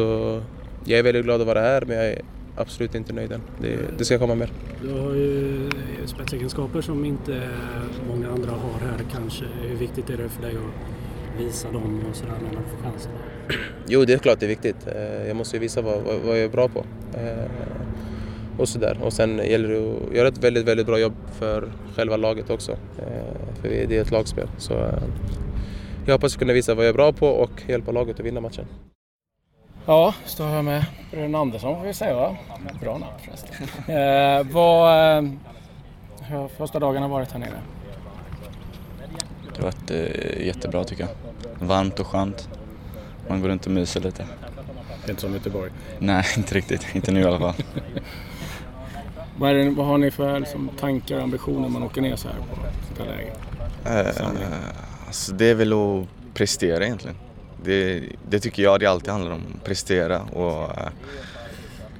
jag 0.85 0.99
är 0.99 1.03
väldigt 1.03 1.23
glad 1.23 1.41
att 1.41 1.47
vara 1.47 1.61
här 1.61 1.83
men 1.87 1.97
jag 1.97 2.05
är 2.05 2.21
absolut 2.55 2.95
inte 2.95 3.13
nöjd 3.13 3.31
än. 3.31 3.41
Det, 3.61 3.77
det 3.97 4.05
ska 4.05 4.19
komma 4.19 4.35
mer. 4.35 4.51
Du 4.81 4.89
har 4.91 5.13
ju 5.15 5.69
spetsegenskaper 6.05 6.81
som 6.81 7.05
inte 7.05 7.49
många 8.07 8.29
andra 8.29 8.51
har 8.51 8.79
här 8.79 9.05
kanske. 9.11 9.45
Hur 9.69 9.77
viktigt 9.77 10.09
är 10.09 10.17
det 10.17 10.29
för 10.29 10.41
dig 10.41 10.51
att 10.51 11.41
visa 11.41 11.71
dem 11.71 12.01
och 12.09 12.15
sådär 12.15 12.33
när 12.43 12.49
du 12.49 12.55
får 12.55 12.89
chansen? 12.89 13.11
Jo, 13.87 14.05
det 14.05 14.13
är 14.13 14.17
klart 14.17 14.39
det 14.39 14.45
är 14.45 14.47
viktigt. 14.47 14.87
Eh, 14.87 15.27
jag 15.27 15.35
måste 15.35 15.55
ju 15.55 15.59
visa 15.59 15.81
vad, 15.81 16.03
vad, 16.03 16.15
vad 16.25 16.37
jag 16.37 16.43
är 16.43 16.49
bra 16.49 16.67
på. 16.67 16.85
Och 18.61 18.69
sådär. 18.69 18.97
Och 19.03 19.13
sen 19.13 19.37
gäller 19.37 19.69
det 19.69 20.07
att 20.09 20.15
göra 20.15 20.27
ett 20.27 20.37
väldigt, 20.37 20.65
väldigt 20.65 20.85
bra 20.87 20.99
jobb 20.99 21.13
för 21.39 21.71
själva 21.95 22.17
laget 22.17 22.49
också. 22.49 22.71
Eh, 22.71 23.57
för 23.61 23.69
det 23.69 23.97
är 23.97 24.01
ett 24.01 24.11
lagspel. 24.11 24.47
Så 24.57 24.73
eh, 24.73 25.03
jag 26.05 26.13
hoppas 26.13 26.35
kunna 26.35 26.53
visa 26.53 26.73
vad 26.75 26.85
jag 26.85 26.89
är 26.89 26.93
bra 26.93 27.11
på 27.13 27.27
och 27.27 27.63
hjälpa 27.67 27.91
laget 27.91 28.19
att 28.19 28.25
vinna 28.25 28.41
matchen. 28.41 28.65
Ja, 29.85 30.13
står 30.25 30.45
här 30.45 30.61
med 30.61 30.85
Brun 31.11 31.35
Andersson 31.35 31.75
får 31.79 31.85
vi 31.87 31.93
säga 31.93 32.15
va? 32.15 32.37
Bra 32.81 32.97
namn 32.97 33.13
förresten. 33.25 33.55
eh, 33.95 34.53
vad, 34.53 35.17
eh, 35.17 35.31
hur 36.21 36.37
har 36.37 36.47
första 36.47 36.79
dagarna 36.79 37.07
varit 37.07 37.31
här 37.31 37.39
nere? 37.39 37.61
Det 39.55 39.61
har 39.61 39.63
varit 39.63 39.91
eh, 39.91 40.45
jättebra 40.45 40.83
tycker 40.83 41.03
jag. 41.03 41.67
Varmt 41.67 41.99
och 41.99 42.07
skönt. 42.07 42.49
Man 43.27 43.41
går 43.41 43.49
runt 43.49 43.65
och 43.65 43.71
myser 43.71 43.99
lite. 44.01 44.25
Inte 45.09 45.21
som 45.21 45.33
Göteborg? 45.33 45.71
Nej, 45.99 46.25
inte 46.37 46.55
riktigt. 46.55 46.95
Inte 46.95 47.11
nu 47.11 47.21
i 47.21 47.23
alla 47.25 47.39
fall. 47.39 47.53
Vad, 49.37 49.55
det, 49.55 49.69
vad, 49.69 49.85
har 49.85 49.97
ni 49.97 50.11
för 50.11 50.39
liksom, 50.39 50.69
tankar 50.79 51.17
och 51.17 51.23
ambitioner 51.23 51.59
när 51.59 51.69
man 51.69 51.83
åker 51.83 52.01
ner 52.01 52.15
så 52.15 52.27
här 52.27 52.35
på 52.35 52.55
sånt 52.87 52.99
här 52.99 53.05
läge? 53.05 53.31
Uh, 53.85 54.53
alltså 55.07 55.33
det 55.33 55.45
är 55.45 55.55
väl 55.55 55.73
att 55.73 56.07
prestera 56.33 56.85
egentligen. 56.85 57.17
Det, 57.63 58.03
det, 58.29 58.39
tycker 58.39 58.63
jag 58.63 58.79
det 58.79 58.85
alltid 58.85 59.09
handlar 59.09 59.31
om. 59.31 59.41
Prestera 59.63 60.21
och 60.21 60.69
uh, 60.69 60.89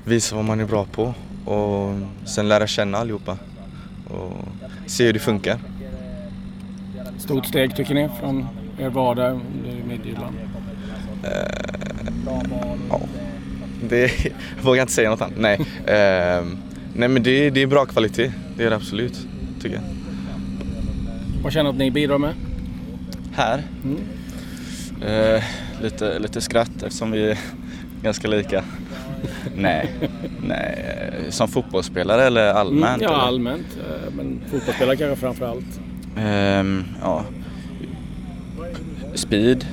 visa 0.06 0.36
vad 0.36 0.46
man 0.46 0.60
är 0.60 0.66
bra 0.66 0.86
på 0.86 1.14
och 1.46 1.96
sen 2.26 2.48
lära 2.48 2.68
känna 2.68 2.98
allihopa 2.98 3.38
och 4.10 4.34
se 4.86 5.06
hur 5.06 5.14
det 5.14 5.20
funkar. 5.20 5.60
Stort 7.18 7.46
steg 7.46 7.76
tycker 7.76 7.94
ni 7.94 8.10
från 8.20 8.48
er 8.80 8.90
vardag 8.90 9.32
under 9.32 9.84
Midtjylland? 9.84 10.36
Uh, 11.24 11.30
ja, 12.90 13.00
det 13.90 14.26
jag 14.56 14.64
vågar 14.64 14.82
inte 14.82 14.94
säga 14.94 15.10
något 15.10 15.22
annat. 15.22 15.38
Nej. 15.38 15.60
Uh, 15.60 16.58
Nej 16.96 17.10
men 17.10 17.24
det, 17.24 17.50
det 17.50 17.62
är 17.62 17.68
bra 17.68 17.86
kvalitet, 17.86 18.32
det 18.58 18.64
är 18.64 18.70
det 18.70 18.76
absolut, 18.76 19.28
tycker 19.62 19.76
jag. 19.76 19.84
Vad 21.44 21.54
känner 21.54 21.64
du 21.64 21.70
att 21.70 21.80
ni 21.80 21.92
bidrar 21.92 22.18
med? 22.18 22.34
Här? 23.34 23.64
Mm. 23.84 23.98
Eh, 25.02 25.44
lite, 25.82 26.20
lite 26.20 26.42
skratt 26.42 26.84
eftersom 26.84 27.12
vi 27.12 27.32
är 27.32 27.38
ganska 28.04 28.28
lika. 28.28 28.64
nej, 29.56 29.92
nej, 30.42 30.86
som 31.30 31.48
fotbollsspelare 31.48 32.24
eller 32.24 32.54
allmänt? 32.54 33.02
Mm, 33.02 33.02
ja, 33.02 33.14
eller? 33.14 33.28
allmänt. 33.28 33.78
Eh, 33.78 34.14
men 34.16 34.42
fotbollsspelare 34.52 34.98
kanske 34.98 35.16
framför 35.16 35.46
allt? 35.46 35.80
Eh, 36.18 36.84
ja, 37.02 37.26
speed. 39.14 39.66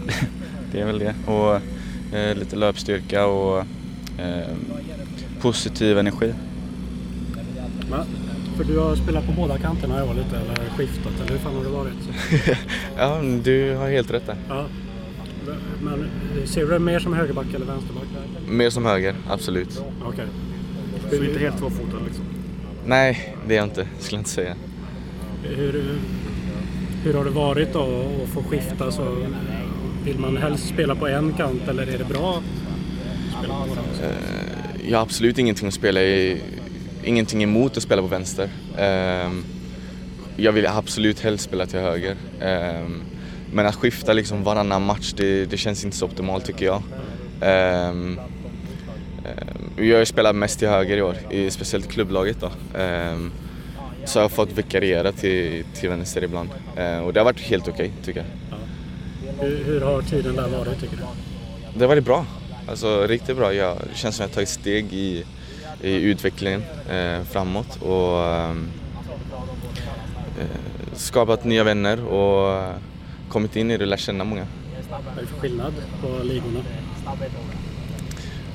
det 0.72 0.80
är 0.80 0.86
väl 0.86 0.98
det. 0.98 1.14
Och 1.26 1.54
eh, 2.16 2.36
lite 2.36 2.56
löpstyrka 2.56 3.26
och 3.26 3.58
eh, 4.18 4.48
positiv 5.40 5.98
energi. 5.98 6.34
Va? 7.90 8.04
För 8.56 8.64
du 8.64 8.78
har 8.78 8.96
spelat 8.96 9.26
på 9.26 9.32
båda 9.32 9.58
kanterna 9.58 9.98
i 9.98 10.08
år 10.08 10.14
lite, 10.14 10.36
eller 10.36 10.70
skiftat, 10.76 11.12
eller 11.20 11.32
hur 11.32 11.38
fan 11.38 11.54
har 11.54 11.64
det 11.64 11.70
varit? 11.70 11.94
ja, 12.96 13.22
du 13.44 13.74
har 13.74 13.88
helt 13.88 14.10
rätt 14.10 14.26
där. 14.26 14.36
Ja. 14.48 14.66
Men 15.82 16.10
ser 16.46 16.60
du 16.60 16.68
dig 16.68 16.78
mer 16.78 16.98
som 16.98 17.12
högerback 17.12 17.46
eller 17.54 17.66
vänsterback? 17.66 18.04
Mer 18.48 18.70
som 18.70 18.84
höger, 18.84 19.14
absolut. 19.28 19.82
Okej. 20.02 20.08
Okay. 20.08 20.26
Du 21.10 21.16
är 21.24 21.28
inte 21.28 21.40
helt 21.40 21.58
tvåfotad 21.58 21.98
liksom? 22.06 22.24
Nej, 22.86 23.36
det 23.46 23.54
är 23.54 23.58
jag 23.58 23.66
inte, 23.66 23.88
skulle 23.98 24.16
jag 24.16 24.20
inte 24.20 24.30
säga. 24.30 24.54
Hur, 25.42 25.98
hur 27.04 27.14
har 27.14 27.24
det 27.24 27.30
varit 27.30 27.72
då 27.72 28.06
att 28.22 28.28
få 28.28 28.42
skifta? 28.42 28.92
Så 28.92 29.16
vill 30.04 30.18
man 30.18 30.36
helst 30.36 30.68
spela 30.68 30.94
på 30.94 31.08
en 31.08 31.32
kant 31.32 31.68
eller 31.68 31.82
är 31.82 31.98
det 31.98 32.08
bra 32.08 32.30
att 32.38 33.38
spela 33.38 33.54
på 33.54 33.68
båda? 33.68 33.80
Jag 34.88 34.98
har 34.98 35.02
absolut 35.02 35.38
ingenting 35.38 35.68
att 35.68 35.74
spela 35.74 36.02
i, 36.02 36.42
ingenting 37.04 37.42
emot 37.42 37.76
att 37.76 37.82
spela 37.82 38.02
på 38.02 38.08
vänster. 38.08 38.48
Um, 38.78 39.44
jag 40.36 40.52
vill 40.52 40.66
absolut 40.66 41.20
helst 41.20 41.44
spela 41.44 41.66
till 41.66 41.78
höger. 41.80 42.16
Um, 42.40 43.02
men 43.52 43.66
att 43.66 43.74
skifta 43.74 44.12
liksom 44.12 44.44
varannan 44.44 44.82
match, 44.82 45.12
det, 45.16 45.44
det 45.44 45.56
känns 45.56 45.84
inte 45.84 45.96
så 45.96 46.06
optimalt 46.06 46.44
tycker 46.44 46.66
jag. 46.66 46.82
Um, 47.40 48.20
jag 49.76 49.98
har 49.98 50.04
spelat 50.04 50.36
mest 50.36 50.58
till 50.58 50.68
höger 50.68 50.96
i 50.96 51.02
år, 51.02 51.16
i, 51.30 51.50
speciellt 51.50 51.88
klubblaget 51.88 52.40
då. 52.40 52.50
så 54.04 54.18
jag 54.18 54.24
har 54.24 54.28
fått 54.28 54.52
vikariera 54.52 55.12
till, 55.12 55.64
till 55.74 55.88
vänster 55.88 56.24
ibland. 56.24 56.48
och 57.04 57.12
det 57.12 57.20
har 57.20 57.24
varit 57.24 57.40
helt 57.40 57.68
okej 57.68 57.86
okay, 57.86 58.04
tycker 58.04 58.20
jag. 58.20 58.58
Hur, 59.46 59.64
hur 59.64 59.80
har 59.80 60.02
tiden 60.02 60.36
där 60.36 60.48
varit 60.48 60.80
tycker 60.80 60.96
du? 60.96 61.02
Det 61.74 61.80
har 61.80 61.88
varit 61.88 62.04
bra. 62.04 62.26
Alltså 62.70 63.06
riktigt 63.06 63.36
bra. 63.36 63.50
Det 63.50 63.76
känns 63.94 64.16
som 64.16 64.24
att 64.24 64.30
jag 64.30 64.34
tagit 64.34 64.48
steg 64.48 64.92
i, 64.92 65.24
i 65.82 65.94
utvecklingen 65.94 66.62
eh, 66.90 67.22
framåt 67.22 67.82
och 67.82 68.24
ehm, 68.24 68.68
eh, 70.40 70.94
skapat 70.94 71.44
nya 71.44 71.64
vänner 71.64 72.04
och 72.04 72.72
kommit 73.28 73.56
in 73.56 73.70
i 73.70 73.76
det 73.76 73.84
och 73.84 73.88
lärt 73.88 74.00
känna 74.00 74.24
många. 74.24 74.46
Vad 74.90 75.00
är 75.18 75.20
det 75.20 75.26
för 75.26 75.40
skillnad 75.40 75.72
på 76.00 76.24
ligorna? 76.24 76.60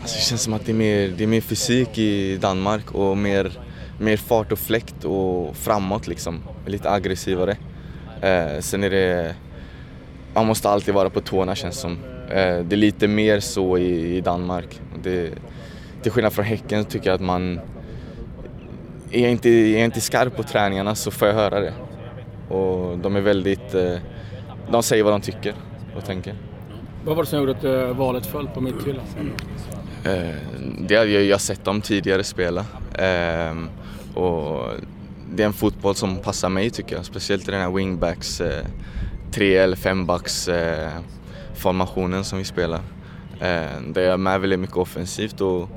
Alltså, 0.02 0.18
det 0.18 0.24
känns 0.24 0.42
som 0.42 0.54
att 0.54 0.66
det 0.66 0.72
är, 0.72 0.76
mer, 0.76 1.14
det 1.18 1.24
är 1.24 1.28
mer 1.28 1.42
fysik 1.42 1.98
i 1.98 2.38
Danmark 2.38 2.92
och 2.92 3.18
mer, 3.18 3.52
mer 4.00 4.18
fart 4.18 4.52
och 4.52 4.60
fläkt 4.60 5.06
och 5.06 5.56
framåt 5.56 6.08
liksom. 6.08 6.44
Lite 6.66 6.92
aggressivare. 6.92 7.58
Eh, 8.22 8.60
sen 8.60 8.84
är 8.84 8.90
det... 8.90 9.36
Man 10.34 10.46
måste 10.46 10.70
alltid 10.70 10.94
vara 10.94 11.10
på 11.10 11.22
tårna 11.22 11.56
känns 11.56 11.80
som. 11.80 12.13
Eh, 12.30 12.66
det 12.66 12.76
är 12.76 12.78
lite 12.78 13.08
mer 13.08 13.40
så 13.40 13.78
i, 13.78 14.22
Danmark. 14.22 14.82
Det, 15.04 15.32
till 16.02 16.12
skillnad 16.12 16.34
från 16.34 16.46
Häcken 16.46 16.86
tycker 16.86 17.10
jag 17.10 17.16
att 17.16 17.22
man... 17.22 17.60
Är 19.12 19.22
jag 19.22 19.32
inte, 19.32 19.50
är 19.50 19.74
jag 19.74 19.86
inte 19.86 20.02
skarp 20.02 20.36
på 20.36 20.44
träningarna 20.44 20.96
så 20.96 21.12
får 21.12 21.28
jag 21.28 21.36
höra 21.36 21.60
det. 21.60 21.74
Och 22.50 22.98
de 22.98 23.16
är 23.16 23.22
väldigt... 23.22 23.76
Eh, 23.76 23.96
de 24.72 24.84
säger 24.84 25.04
vad 25.04 25.14
de 25.14 25.22
tycker 25.22 25.54
och 25.96 26.06
tänker. 26.06 26.36
Vad 27.06 27.16
var 27.16 27.24
det 27.24 27.30
som 27.30 27.40
gjorde 27.40 27.52
att 27.52 27.64
eh, 27.64 27.98
valet 27.98 28.26
föll 28.26 28.48
på 28.48 28.62
mitthyllan? 28.62 29.06
Det 30.80 30.96
hade 30.96 31.12
jag, 31.12 31.24
jag 31.24 31.42
sett 31.42 31.66
dem 31.66 31.82
tidigare 31.82 32.24
spela. 32.24 32.66
Och 34.14 34.70
det 35.32 35.44
är 35.44 35.48
en 35.48 35.54
fotboll 35.54 35.96
som 35.96 36.18
passar 36.18 36.50
mig 36.50 36.70
tycker 36.70 36.96
jag. 36.96 37.06
Speciellt 37.06 37.48
i 37.48 37.52
den 37.52 37.62
här 37.62 37.72
wingbacks, 37.72 38.42
tre 39.32 39.58
eller 39.58 39.76
fembacks 39.76 40.50
formationen 41.56 42.24
som 42.24 42.38
vi 42.38 42.44
spelar. 42.44 42.80
Eh, 43.40 43.64
jag 43.96 43.98
är 43.98 44.18
med 44.18 44.42
väldigt 44.42 44.60
mycket 44.60 44.78
offensivt 44.78 45.42
och, 45.42 45.70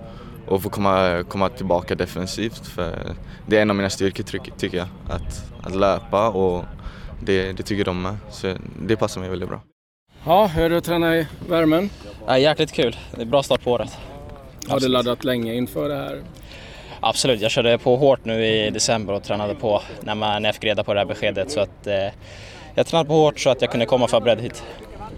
och 0.47 0.63
får 0.63 0.71
komma, 0.71 1.25
komma 1.29 1.49
tillbaka 1.49 1.95
defensivt. 1.95 2.67
För 2.67 3.15
det 3.47 3.59
är 3.59 3.63
en 3.63 3.71
av 3.71 3.77
mina 3.77 3.91
styrkor 3.91 4.25
tycker 4.59 4.77
jag. 4.77 4.89
Att, 5.09 5.53
att 5.63 5.77
löpa 5.77 6.29
och 6.29 6.65
det, 7.21 7.53
det 7.53 7.63
tycker 7.63 7.85
de 7.85 8.03
med. 8.03 8.17
Så 8.31 8.55
det 8.83 8.97
passar 8.97 9.21
mig 9.21 9.31
väldigt 9.31 9.49
bra. 9.49 9.61
Ja, 10.25 10.47
hur 10.47 10.65
är 10.65 10.71
det 10.71 10.77
att 10.77 10.85
träna 10.85 11.17
i 11.17 11.27
värmen? 11.49 11.91
Ja, 12.27 12.39
jäkligt 12.39 12.73
kul. 12.73 12.97
Det 13.15 13.23
är 13.23 13.27
bra 13.27 13.43
start 13.43 13.65
på 13.65 13.73
året. 13.73 13.99
Har 14.69 14.81
du 14.81 14.89
laddat 14.89 15.25
länge 15.25 15.55
inför 15.55 15.89
det 15.89 15.97
här? 15.97 16.23
Absolut, 17.01 17.41
jag 17.41 17.51
körde 17.51 17.79
på 17.79 17.97
hårt 17.97 18.25
nu 18.25 18.47
i 18.47 18.71
december 18.71 19.13
och 19.13 19.23
tränade 19.23 19.55
på 19.55 19.83
när, 20.01 20.15
man, 20.15 20.43
när 20.43 20.49
jag 20.49 20.55
fick 20.55 20.65
reda 20.65 20.85
på 20.85 20.95
det 20.95 21.01
här 21.01 21.07
beskedet. 21.07 21.51
Så 21.51 21.61
att, 21.61 21.87
eh, 21.87 22.09
jag 22.75 22.87
tränade 22.87 23.09
på 23.09 23.15
hårt 23.15 23.41
så 23.41 23.51
att 23.51 23.61
jag 23.61 23.71
kunde 23.71 23.87
komma 23.87 24.09
förberedd 24.09 24.41
hit. 24.41 24.65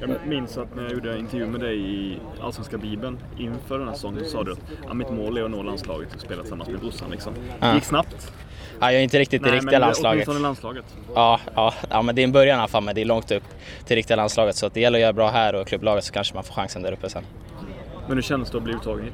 Jag 0.01 0.11
minns 0.27 0.59
att 0.59 0.77
när 0.77 0.83
jag 0.83 0.93
gjorde 0.93 1.13
en 1.13 1.19
intervju 1.19 1.47
med 1.47 1.61
dig 1.61 1.79
i 1.95 2.19
Allsvenska 2.41 2.79
Bibeln 2.79 3.19
inför 3.39 3.79
den 3.79 3.89
här 3.89 3.95
säsongen 3.95 4.25
så 4.25 4.31
sa 4.31 4.43
du 4.45 4.53
att 4.53 4.59
ja, 4.87 4.95
mitt 4.95 5.11
mål 5.11 5.39
är 5.39 5.43
att 5.45 5.51
nå 5.51 5.63
landslaget 5.63 6.15
och 6.15 6.21
spela 6.21 6.41
tillsammans 6.43 6.71
med 6.71 6.81
brorsan. 6.81 7.11
Liksom. 7.11 7.35
Det 7.61 7.75
gick 7.75 7.85
snabbt. 7.85 8.33
Ja, 8.81 8.93
jag 8.93 8.99
är 9.01 9.05
inte 9.05 9.19
riktigt 9.19 9.47
i 9.47 9.51
riktiga 9.51 9.79
landslaget. 9.79 10.15
åtminstone 10.29 10.39
landslaget. 10.49 10.85
Ja, 11.15 11.41
ja, 11.55 11.75
ja, 11.91 12.03
men 12.03 12.15
det 12.15 12.23
är 12.23 12.25
en 12.25 12.33
början 12.33 12.57
i 12.59 12.61
alla 12.61 12.69
fall, 12.69 12.83
men 12.83 12.95
det 12.95 13.01
är 13.01 13.05
långt 13.05 13.31
upp 13.31 13.43
till 13.85 13.97
riktiga 13.97 14.17
landslaget. 14.17 14.57
Så 14.57 14.67
att 14.67 14.75
det 14.75 14.81
gäller 14.81 14.99
att 14.99 15.03
göra 15.03 15.13
bra 15.13 15.31
här 15.31 15.55
och 15.55 15.67
klubblaget 15.67 16.05
så 16.05 16.13
kanske 16.13 16.35
man 16.35 16.45
får 16.45 16.55
chansen 16.55 16.83
där 16.83 16.93
uppe 16.93 17.11
sen. 17.11 17.23
Men 18.07 18.17
hur 18.17 18.23
känns 18.23 18.51
det 18.51 18.57
att 18.57 18.63
bli 18.65 18.73
uttagen 18.75 19.05
hit? 19.05 19.13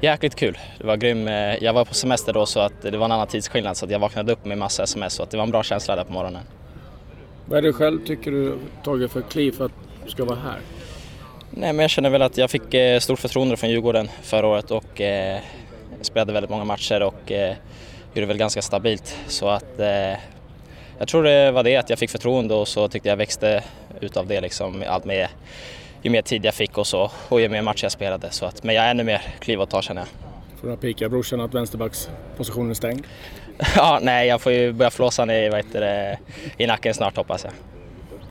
Jäkligt 0.00 0.34
kul. 0.34 0.58
Det 0.78 0.86
var 0.86 0.96
grym. 0.96 1.28
eh, 1.28 1.34
Jag 1.64 1.72
var 1.72 1.84
på 1.84 1.94
semester 1.94 2.32
då 2.32 2.46
så 2.46 2.60
att 2.60 2.82
det 2.82 2.96
var 2.96 3.04
en 3.04 3.12
annan 3.12 3.26
tidsskillnad 3.26 3.76
så 3.76 3.84
att 3.84 3.90
jag 3.90 3.98
vaknade 3.98 4.32
upp 4.32 4.44
med 4.44 4.58
massa 4.58 4.82
sms 4.82 5.12
så 5.14 5.22
att 5.22 5.30
det 5.30 5.36
var 5.36 5.44
en 5.44 5.50
bra 5.50 5.62
känsla 5.62 5.96
där 5.96 6.04
på 6.04 6.12
morgonen. 6.12 6.42
Vad 7.46 7.58
är 7.58 7.62
det 7.62 7.72
själv 7.72 8.04
tycker 8.06 8.30
du 8.30 8.58
tagit 8.84 9.12
för 9.12 9.20
kliv 9.22 9.52
för 9.52 9.64
att 9.64 9.72
du 10.06 10.12
ska 10.12 10.24
vara 10.24 10.38
här? 10.38 10.58
Nej, 11.50 11.72
men 11.72 11.78
jag 11.78 11.90
känner 11.90 12.10
väl 12.10 12.22
att 12.22 12.36
jag 12.36 12.50
fick 12.50 12.74
eh, 12.74 13.00
stort 13.00 13.18
förtroende 13.18 13.56
från 13.56 13.70
Djurgården 13.70 14.08
förra 14.22 14.46
året 14.46 14.70
och 14.70 15.00
eh, 15.00 15.40
spelade 16.00 16.32
väldigt 16.32 16.50
många 16.50 16.64
matcher 16.64 17.02
och 17.02 17.32
eh, 17.32 17.56
gjorde 18.14 18.26
väl 18.26 18.36
ganska 18.36 18.62
stabilt. 18.62 19.18
Så 19.26 19.48
att 19.48 19.78
eh, 19.80 20.18
jag 20.98 21.08
tror 21.08 21.22
det 21.22 21.50
var 21.50 21.62
det 21.62 21.76
att 21.76 21.90
jag 21.90 21.98
fick 21.98 22.10
förtroende 22.10 22.54
och 22.54 22.68
så 22.68 22.88
tyckte 22.88 23.08
jag 23.08 23.16
växte 23.16 23.62
utav 24.00 24.26
det 24.26 24.40
liksom 24.40 24.84
allt 24.88 25.04
med 25.04 25.28
ju 26.02 26.10
mer 26.10 26.22
tid 26.22 26.44
jag 26.44 26.54
fick 26.54 26.78
och 26.78 26.86
så 26.86 27.10
och 27.28 27.40
ju 27.40 27.48
mer 27.48 27.62
matcher 27.62 27.84
jag 27.84 27.92
spelade. 27.92 28.30
Så 28.30 28.46
att, 28.46 28.62
men 28.62 28.74
jag 28.74 28.82
har 28.82 28.88
ännu 28.88 29.04
mer 29.04 29.22
kliv 29.38 29.60
att 29.60 29.70
ta 29.70 29.82
känner 29.82 30.00
jag. 30.00 30.08
Får 30.60 30.68
du 30.68 30.76
pika 30.76 31.08
brorsan 31.08 31.40
att 31.40 31.54
vänsterbackspositionen 31.54 32.70
är 32.70 32.74
stängd? 32.74 33.06
ja, 33.76 33.98
nej, 34.02 34.28
jag 34.28 34.40
får 34.40 34.52
ju 34.52 34.72
börja 34.72 34.90
flåsa 34.90 35.24
ner 35.24 35.50
vad 35.50 35.58
heter 35.64 35.80
det, 35.80 36.18
i 36.56 36.66
nacken 36.66 36.94
snart 36.94 37.16
hoppas 37.16 37.44
jag. 37.44 37.52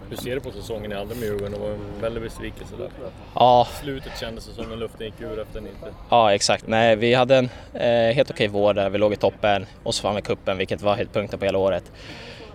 Hur 0.09 0.17
ser 0.17 0.35
du 0.35 0.41
på 0.41 0.51
säsongen 0.51 0.91
i 0.91 0.95
andra 0.95 1.15
med 1.15 1.23
Djurgården? 1.23 1.51
Det 1.51 1.59
var 1.59 1.69
en 1.69 2.01
väldig 2.01 2.23
besvikelse 2.23 2.75
där. 2.77 2.89
Ja, 3.35 3.67
Slutet 3.81 4.19
kändes 4.19 4.45
det 4.45 4.53
som 4.53 4.69
när 4.69 4.75
luften 4.75 5.05
gick 5.05 5.21
ur 5.21 5.39
efter 5.39 5.59
en 5.59 5.67
inte. 5.67 5.93
Ja, 6.09 6.33
exakt. 6.33 6.67
Nej, 6.67 6.95
vi 6.95 7.13
hade 7.13 7.35
en 7.35 7.49
eh, 7.73 8.15
helt 8.15 8.31
okej 8.31 8.47
vår 8.47 8.73
där 8.73 8.89
vi 8.89 8.97
låg 8.97 9.13
i 9.13 9.15
toppen 9.15 9.65
och 9.83 9.95
så 9.95 10.07
vann 10.07 10.15
vi 10.15 10.21
kuppen, 10.21 10.57
vilket 10.57 10.81
var 10.81 10.95
höjdpunkten 10.95 11.39
på 11.39 11.45
hela 11.45 11.57
året. 11.57 11.91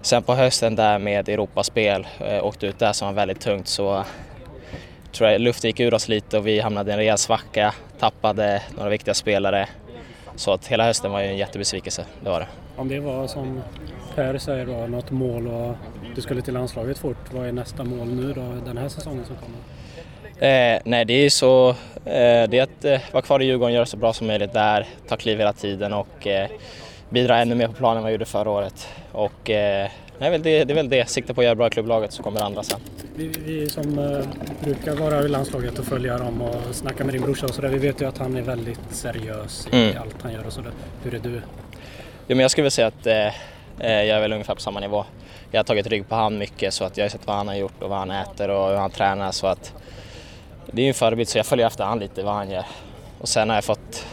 Sen 0.03 0.23
på 0.23 0.35
hösten 0.35 0.77
där 0.77 0.99
med 0.99 1.29
Europaspel, 1.29 2.07
eh, 2.21 2.45
åkte 2.45 2.67
ut 2.67 2.79
där 2.79 2.93
som 2.93 3.09
var 3.09 3.15
väldigt 3.15 3.41
tungt 3.41 3.69
så 3.69 4.05
tror 5.13 5.31
jag 5.31 5.41
luften 5.41 5.69
gick 5.69 5.81
ur 5.81 5.95
oss 5.95 6.09
lite 6.09 6.39
och 6.39 6.47
vi 6.47 6.61
hamnade 6.61 6.91
i 6.91 6.93
en 6.93 6.99
rejäl 6.99 7.19
svacka, 7.19 7.75
tappade 7.99 8.63
några 8.77 8.91
viktiga 8.91 9.15
spelare. 9.15 9.69
Så 10.37 10.53
att 10.53 10.67
hela 10.67 10.85
hösten 10.85 11.13
var 11.13 11.21
ju 11.21 11.27
en 11.27 11.37
jättebesvikelse, 11.37 12.05
det 12.21 12.31
var 12.31 12.41
det. 12.41 12.47
Om 12.77 12.89
det 12.89 13.01
var 13.01 13.27
som 13.27 13.63
Per 14.15 14.39
säger 14.39 14.67
då, 14.67 14.73
något 14.87 15.11
mål 15.11 15.47
och 15.47 15.77
du 16.15 16.21
skulle 16.21 16.43
till 16.43 16.55
landslaget 16.55 16.99
fort. 16.99 17.17
Vad 17.33 17.47
är 17.47 17.53
nästa 17.53 17.85
mål 17.85 18.09
nu 18.09 18.33
då, 18.33 18.43
den 18.65 18.77
här 18.79 18.89
säsongen 18.89 19.25
som 19.27 19.37
kommer? 19.37 19.59
Eh, 20.75 20.81
nej, 20.85 21.05
det 21.05 21.13
är 21.13 21.31
så, 21.31 21.69
eh, 22.05 22.49
det 22.49 22.59
är 22.59 22.63
att 22.63 22.85
eh, 22.85 23.01
vara 23.13 23.23
kvar 23.23 23.43
i 23.43 23.45
Djurgården, 23.45 23.75
göra 23.75 23.87
så 23.87 23.97
bra 23.97 24.13
som 24.13 24.27
möjligt 24.27 24.53
där, 24.53 24.87
ta 25.09 25.17
kliv 25.17 25.39
hela 25.39 25.53
tiden 25.53 25.93
och 25.93 26.27
eh, 26.27 26.49
bidra 27.11 27.39
ännu 27.39 27.55
mer 27.55 27.67
på 27.67 27.73
planen 27.73 27.97
än 27.97 28.03
vad 28.03 28.11
jag 28.11 28.15
gjorde 28.15 28.25
förra 28.25 28.51
året. 28.51 28.89
Och 29.13 29.51
eh, 29.51 29.89
nej, 30.19 30.31
väl 30.31 30.43
det, 30.43 30.65
det 30.65 30.73
är 30.73 30.75
väl 30.75 30.89
det, 30.89 31.09
sikta 31.09 31.35
på 31.35 31.41
att 31.41 31.45
göra 31.45 31.55
bra 31.55 31.67
i 31.67 31.71
klubblaget 31.71 32.13
så 32.13 32.23
kommer 32.23 32.41
det 32.41 32.47
andra 32.47 32.63
sen. 32.63 32.81
Vi, 33.17 33.29
vi 33.29 33.69
som 33.71 33.99
eh, 33.99 34.21
brukar 34.65 34.95
vara 34.95 35.23
i 35.23 35.29
landslaget 35.29 35.79
och 35.79 35.85
följa 35.85 36.19
dem 36.19 36.43
och 36.43 36.75
snacka 36.75 37.05
med 37.05 37.15
din 37.15 37.23
brorsa 37.23 37.47
och 37.47 37.55
sådär. 37.55 37.69
Vi 37.69 37.79
vet 37.79 38.01
ju 38.01 38.09
att 38.09 38.19
han 38.19 38.37
är 38.37 38.43
väldigt 38.43 38.81
seriös 38.91 39.69
i 39.73 39.77
Mm. 39.77 40.03
allt 40.03 40.23
han 40.23 40.33
gör 40.33 40.47
och 40.47 40.53
sådär. 40.53 40.73
Hur 41.03 41.15
är 41.15 41.19
du? 41.19 41.43
Jo, 42.27 42.37
men 42.37 42.39
jag 42.41 42.51
skulle 42.51 42.63
väl 42.63 42.71
säga 42.71 42.87
att 42.87 43.07
eh, 43.07 43.27
eh, 43.27 43.33
Eh, 43.81 44.03
jag 44.03 44.17
är 44.17 44.21
väl 44.21 44.33
ungefär 44.33 44.55
på 44.55 44.61
samma 44.61 44.81
nivå. 44.81 45.05
Jag 45.51 45.59
har 45.59 45.65
tagit 45.65 45.87
rygg 45.87 46.09
på 46.09 46.15
han 46.15 46.39
mycket 46.39 46.75
så 46.75 46.85
att 46.85 46.97
jag 46.97 47.05
har 47.05 47.09
sett 47.09 47.27
vad 47.27 47.37
han 47.37 47.49
har 47.49 47.55
gjort 47.55 47.83
och 47.83 47.91
vad 47.91 47.99
han 47.99 48.11
äter 48.11 48.51
och 48.51 48.69
hur 48.69 48.77
han 48.77 48.91
tränar 48.91 49.33
så 49.33 49.47
att 49.47 49.75
det 50.73 50.83
är 50.83 50.85
ju 50.85 50.89
en 50.89 50.95
förebild 50.95 51.29
så 51.29 51.39
jag 51.39 51.47
följer 51.47 51.67
efter 51.67 51.85
han 51.85 51.99
lite 51.99 52.23
vad 52.23 52.35
han 52.35 52.51
gör. 52.51 52.65
Och 53.19 53.29
sen 53.29 53.49
har 53.49 53.57
jag 53.57 53.65
fått 53.65 54.07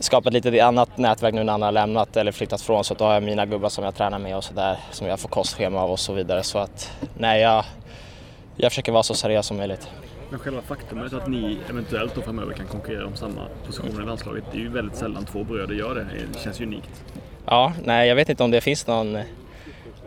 skapat 0.00 0.32
lite 0.32 0.64
annat 0.64 0.98
nätverk 0.98 1.34
nu 1.34 1.44
när 1.44 1.52
han 1.52 1.62
har 1.62 1.72
lämnat 1.72 2.16
eller 2.16 2.32
flyttat 2.32 2.62
från 2.62 2.84
så 2.84 2.92
att 2.92 2.98
då 2.98 3.04
har 3.04 3.14
jag 3.14 3.22
mina 3.22 3.46
gubbar 3.46 3.68
som 3.68 3.84
jag 3.84 3.94
tränar 3.94 4.18
med 4.18 4.36
och 4.36 4.44
sådär 4.44 4.76
som 4.90 5.06
jag 5.06 5.20
får 5.20 5.28
kostschema 5.28 5.80
av 5.80 5.90
och 5.90 6.00
så 6.00 6.12
vidare 6.12 6.42
så 6.42 6.58
att 6.58 6.92
nej 7.18 7.40
jag, 7.40 7.64
jag 8.56 8.72
försöker 8.72 8.92
vara 8.92 9.02
så 9.02 9.14
seriös 9.14 9.46
som 9.46 9.56
möjligt. 9.56 9.88
Men 10.30 10.38
själva 10.38 10.62
faktumet 10.62 11.12
att 11.12 11.28
ni 11.28 11.58
eventuellt 11.70 12.14
då 12.14 12.22
framöver 12.22 12.52
kan 12.52 12.66
konkurrera 12.66 13.06
om 13.06 13.16
samma 13.16 13.46
positioner 13.66 14.02
i 14.02 14.06
landslaget, 14.06 14.44
det 14.52 14.58
är 14.58 14.62
ju 14.62 14.68
väldigt 14.68 14.96
sällan 14.96 15.24
två 15.24 15.44
bröder 15.44 15.74
gör 15.74 15.94
det. 15.94 16.06
Det 16.32 16.38
känns 16.38 16.60
ju 16.60 16.64
unikt. 16.64 17.04
Ja, 17.50 17.72
nej 17.84 18.08
jag 18.08 18.16
vet 18.16 18.28
inte 18.28 18.44
om 18.44 18.50
det 18.50 18.60
finns 18.60 18.86
någon, 18.86 19.18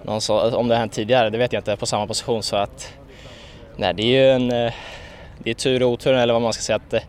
någon 0.04 0.22
så, 0.22 0.56
om 0.56 0.68
det 0.68 0.76
har 0.76 0.80
hänt 0.80 0.92
tidigare, 0.92 1.30
det 1.30 1.38
vet 1.38 1.54
jag 1.54 1.60
inte, 1.60 1.78
på 1.78 1.86
samma 1.86 2.08
position 2.08 2.44
så 2.44 2.56
att 2.56 2.94
nej 3.76 3.94
det 3.94 4.04
är 4.04 4.06
ju 4.08 4.32
en, 4.32 4.52
eh, 4.52 4.74
det 5.38 5.50
är 5.50 5.54
tur 5.54 5.84
och 5.84 5.90
otur 5.90 6.14
eller 6.14 6.34
vad 6.34 6.42
man 6.42 6.54
ska 6.54 6.62
säga 6.62 6.76
att 6.76 6.94
eh, 6.94 7.02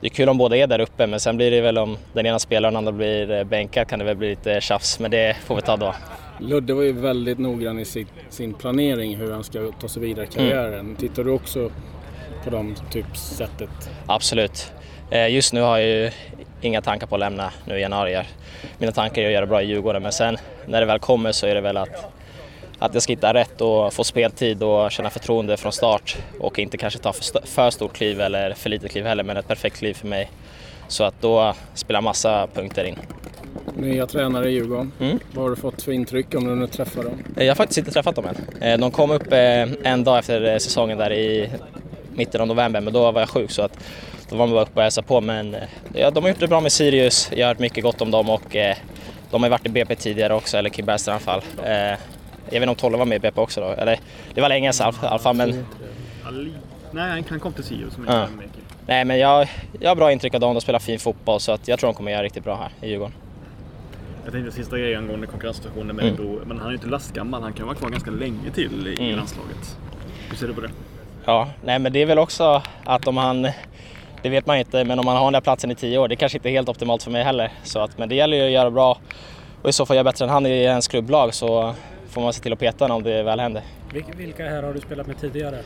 det 0.00 0.06
är 0.06 0.10
kul 0.10 0.28
om 0.28 0.38
båda 0.38 0.56
är 0.56 0.66
där 0.66 0.80
uppe 0.80 1.06
men 1.06 1.20
sen 1.20 1.36
blir 1.36 1.50
det 1.50 1.60
väl 1.60 1.78
om 1.78 1.98
den 2.12 2.26
ena 2.26 2.38
spelar 2.38 2.68
och 2.68 2.72
den 2.72 2.76
andra 2.76 2.92
blir 2.92 3.30
eh, 3.30 3.44
bänkad 3.44 3.88
kan 3.88 3.98
det 3.98 4.04
väl 4.04 4.16
bli 4.16 4.28
lite 4.28 4.60
tjafs 4.60 4.98
men 4.98 5.10
det 5.10 5.36
får 5.44 5.56
vi 5.56 5.62
ta 5.62 5.76
då. 5.76 5.94
Ludde 6.40 6.74
var 6.74 6.82
ju 6.82 6.92
väldigt 6.92 7.38
noggrann 7.38 7.78
i 7.78 7.84
sin, 7.84 8.06
sin 8.30 8.54
planering 8.54 9.16
hur 9.16 9.32
han 9.32 9.44
ska 9.44 9.72
ta 9.80 9.88
sig 9.88 10.02
vidare 10.02 10.24
i 10.24 10.28
karriären. 10.28 10.96
Tittar 10.96 11.24
du 11.24 11.30
också 11.30 11.70
på 12.44 12.50
dem 12.50 12.74
typ 12.90 13.16
sättet? 13.16 13.90
Absolut. 14.06 14.72
Just 15.30 15.52
nu 15.52 15.60
har 15.60 15.78
jag 15.78 15.88
ju 15.88 16.10
inga 16.66 16.82
tankar 16.82 17.06
på 17.06 17.14
att 17.14 17.20
lämna 17.20 17.52
nu 17.64 17.78
i 17.78 17.80
januari. 17.80 18.22
Mina 18.78 18.92
tankar 18.92 19.22
är 19.22 19.26
att 19.26 19.32
göra 19.32 19.46
bra 19.46 19.62
i 19.62 19.66
Djurgården 19.66 20.02
men 20.02 20.12
sen 20.12 20.36
när 20.66 20.80
det 20.80 20.86
väl 20.86 20.98
kommer 20.98 21.32
så 21.32 21.46
är 21.46 21.54
det 21.54 21.60
väl 21.60 21.76
att, 21.76 22.12
att 22.78 22.94
jag 22.94 23.02
ska 23.02 23.12
hitta 23.12 23.34
rätt 23.34 23.60
och 23.60 23.92
få 23.92 24.04
speltid 24.04 24.62
och 24.62 24.92
känna 24.92 25.10
förtroende 25.10 25.56
från 25.56 25.72
start 25.72 26.16
och 26.40 26.58
inte 26.58 26.76
kanske 26.76 26.98
ta 26.98 27.12
för, 27.12 27.46
för 27.46 27.70
stort 27.70 27.92
kliv 27.92 28.20
eller 28.20 28.54
för 28.54 28.70
litet 28.70 28.90
kliv 28.90 29.06
heller 29.06 29.24
men 29.24 29.36
ett 29.36 29.48
perfekt 29.48 29.76
kliv 29.76 29.94
för 29.94 30.06
mig. 30.06 30.30
Så 30.88 31.04
att 31.04 31.14
då 31.20 31.54
spelar 31.74 32.00
massa 32.00 32.46
punkter 32.54 32.84
in. 32.84 32.96
Nya 33.76 34.06
tränare 34.06 34.50
i 34.50 34.52
Djurgården. 34.52 34.92
Mm. 35.00 35.18
Vad 35.32 35.44
har 35.44 35.50
du 35.50 35.56
fått 35.56 35.82
för 35.82 35.92
intryck 35.92 36.34
om 36.34 36.44
du 36.44 36.54
nu 36.54 36.66
träffar 36.66 37.02
dem? 37.02 37.22
Jag 37.36 37.48
har 37.48 37.54
faktiskt 37.54 37.78
inte 37.78 37.90
träffat 37.90 38.16
dem 38.16 38.24
än. 38.26 38.62
Eh, 38.62 38.78
De 38.78 38.90
kom 38.90 39.10
upp 39.10 39.32
eh, 39.32 39.62
en 39.82 40.04
dag 40.04 40.18
efter 40.18 40.52
eh, 40.52 40.58
säsongen 40.58 40.98
där 40.98 41.12
i 41.12 41.50
mitten 42.14 42.40
av 42.40 42.46
november 42.46 42.80
men 42.80 42.92
då 42.92 43.12
var 43.12 43.20
jag 43.20 43.28
sjuk 43.28 43.50
så 43.50 43.62
att 43.62 43.78
då 44.30 44.36
var 44.36 44.46
man 44.46 44.54
bara 44.54 44.62
uppe 44.62 44.72
och 44.74 44.82
hälsade 44.82 45.06
på 45.06 45.20
men 45.20 45.54
eh, 45.54 45.62
ja, 45.94 46.10
de 46.10 46.22
har 46.24 46.28
gjort 46.28 46.40
det 46.40 46.48
bra 46.48 46.60
med 46.60 46.72
Sirius. 46.72 47.30
Jag 47.32 47.46
har 47.46 47.54
hört 47.54 47.58
mycket 47.58 47.84
gott 47.84 48.00
om 48.00 48.10
dem 48.10 48.30
och 48.30 48.56
eh, 48.56 48.76
de 49.30 49.42
har 49.42 49.50
varit 49.50 49.66
i 49.66 49.68
BP 49.68 49.94
tidigare 49.96 50.34
också, 50.34 50.56
eller 50.56 50.70
Kim 50.70 50.86
Bergström 50.86 51.12
i 51.12 51.14
alla 51.14 51.40
fall. 51.40 51.42
Eh, 51.64 51.72
Jag 51.72 51.98
vet 52.50 52.54
inte 52.62 52.68
om 52.68 52.74
Tolle 52.76 52.96
var 52.96 53.06
med 53.06 53.16
i 53.16 53.18
BP 53.18 53.40
också 53.40 53.60
då, 53.60 53.66
eller 53.68 53.98
det 54.34 54.40
var 54.40 54.48
länge 54.48 54.72
sedan 54.72 54.94
i 55.02 55.06
alla 55.06 55.18
fall 55.18 55.36
men 55.36 55.66
Nej, 56.90 57.24
han 57.28 57.40
kom 57.40 57.52
till 57.52 57.64
Sirius 57.64 57.94
som 57.94 58.04
Ja. 58.08 58.26
Nej, 58.86 59.04
men 59.04 59.18
jag, 59.18 59.48
jag 59.80 59.90
har 59.90 59.96
bra 59.96 60.12
intryck 60.12 60.34
av 60.34 60.40
dem. 60.40 60.54
De 60.54 60.60
spelar 60.60 60.78
fin 60.78 60.98
fotboll 60.98 61.40
så 61.40 61.52
att 61.52 61.68
jag 61.68 61.78
tror 61.78 61.88
de 61.88 61.94
kommer 61.94 62.10
göra 62.12 62.22
riktigt 62.22 62.44
bra 62.44 62.56
här 62.56 62.86
i 62.86 62.90
Djurgården. 62.90 63.14
Jag 64.24 64.32
tänkte 64.32 64.52
sista 64.52 64.78
grejen 64.78 65.02
angående 65.02 65.26
konkurrenssituationen 65.26 65.96
med 65.96 66.04
Mm. 66.04 66.34
Men 66.46 66.56
han 66.58 66.66
är 66.66 66.70
ju 66.70 66.76
inte 66.76 66.86
lastgammal. 66.88 67.42
Han 67.42 67.52
kan 67.52 67.66
vara 67.66 67.76
kvar 67.76 67.90
ganska 67.90 68.10
länge 68.10 68.50
till 68.54 68.88
i 68.98 69.02
Mm. 69.04 69.16
landslaget. 69.16 69.76
Hur 70.30 70.36
ser 70.36 70.46
du 70.46 70.54
på 70.54 70.60
det? 70.60 70.70
Ja, 71.24 71.48
nej 71.64 71.78
men 71.78 71.92
det 71.92 72.02
är 72.02 72.06
väl 72.06 72.18
också 72.18 72.62
att 72.84 73.06
om 73.06 73.16
han, 73.16 73.48
det 74.26 74.30
vet 74.30 74.46
man 74.46 74.56
inte, 74.58 74.84
men 74.84 74.98
om 74.98 75.06
han 75.06 75.16
har 75.16 75.24
den 75.24 75.32
där 75.32 75.40
platsen 75.40 75.70
i 75.70 75.74
tio 75.74 75.98
år, 75.98 76.08
det 76.08 76.16
kanske 76.16 76.38
inte 76.38 76.48
är 76.48 76.50
helt 76.50 76.68
optimalt 76.68 77.02
för 77.02 77.10
mig 77.10 77.22
heller. 77.24 77.52
Så 77.62 77.78
att, 77.80 77.98
men 77.98 78.08
det 78.08 78.14
gäller 78.14 78.36
ju 78.36 78.44
att 78.44 78.50
göra 78.50 78.70
bra 78.70 78.98
och 79.62 79.68
i 79.68 79.72
så 79.72 79.86
fall 79.86 79.96
göra 79.96 80.04
bättre 80.04 80.24
än 80.24 80.30
han 80.30 80.46
i 80.46 80.50
ens 80.50 80.88
klubblag 80.88 81.34
så 81.34 81.74
får 82.08 82.20
man 82.20 82.32
se 82.32 82.42
till 82.42 82.52
att 82.52 82.58
peta 82.58 82.84
honom 82.84 82.96
om 82.96 83.02
det 83.02 83.22
väl 83.22 83.40
händer. 83.40 83.62
Vil- 83.92 84.16
Vilka 84.16 84.44
här 84.48 84.62
har 84.62 84.72
du 84.72 84.80
spelat 84.80 85.06
med 85.06 85.18
tidigare? 85.20 85.56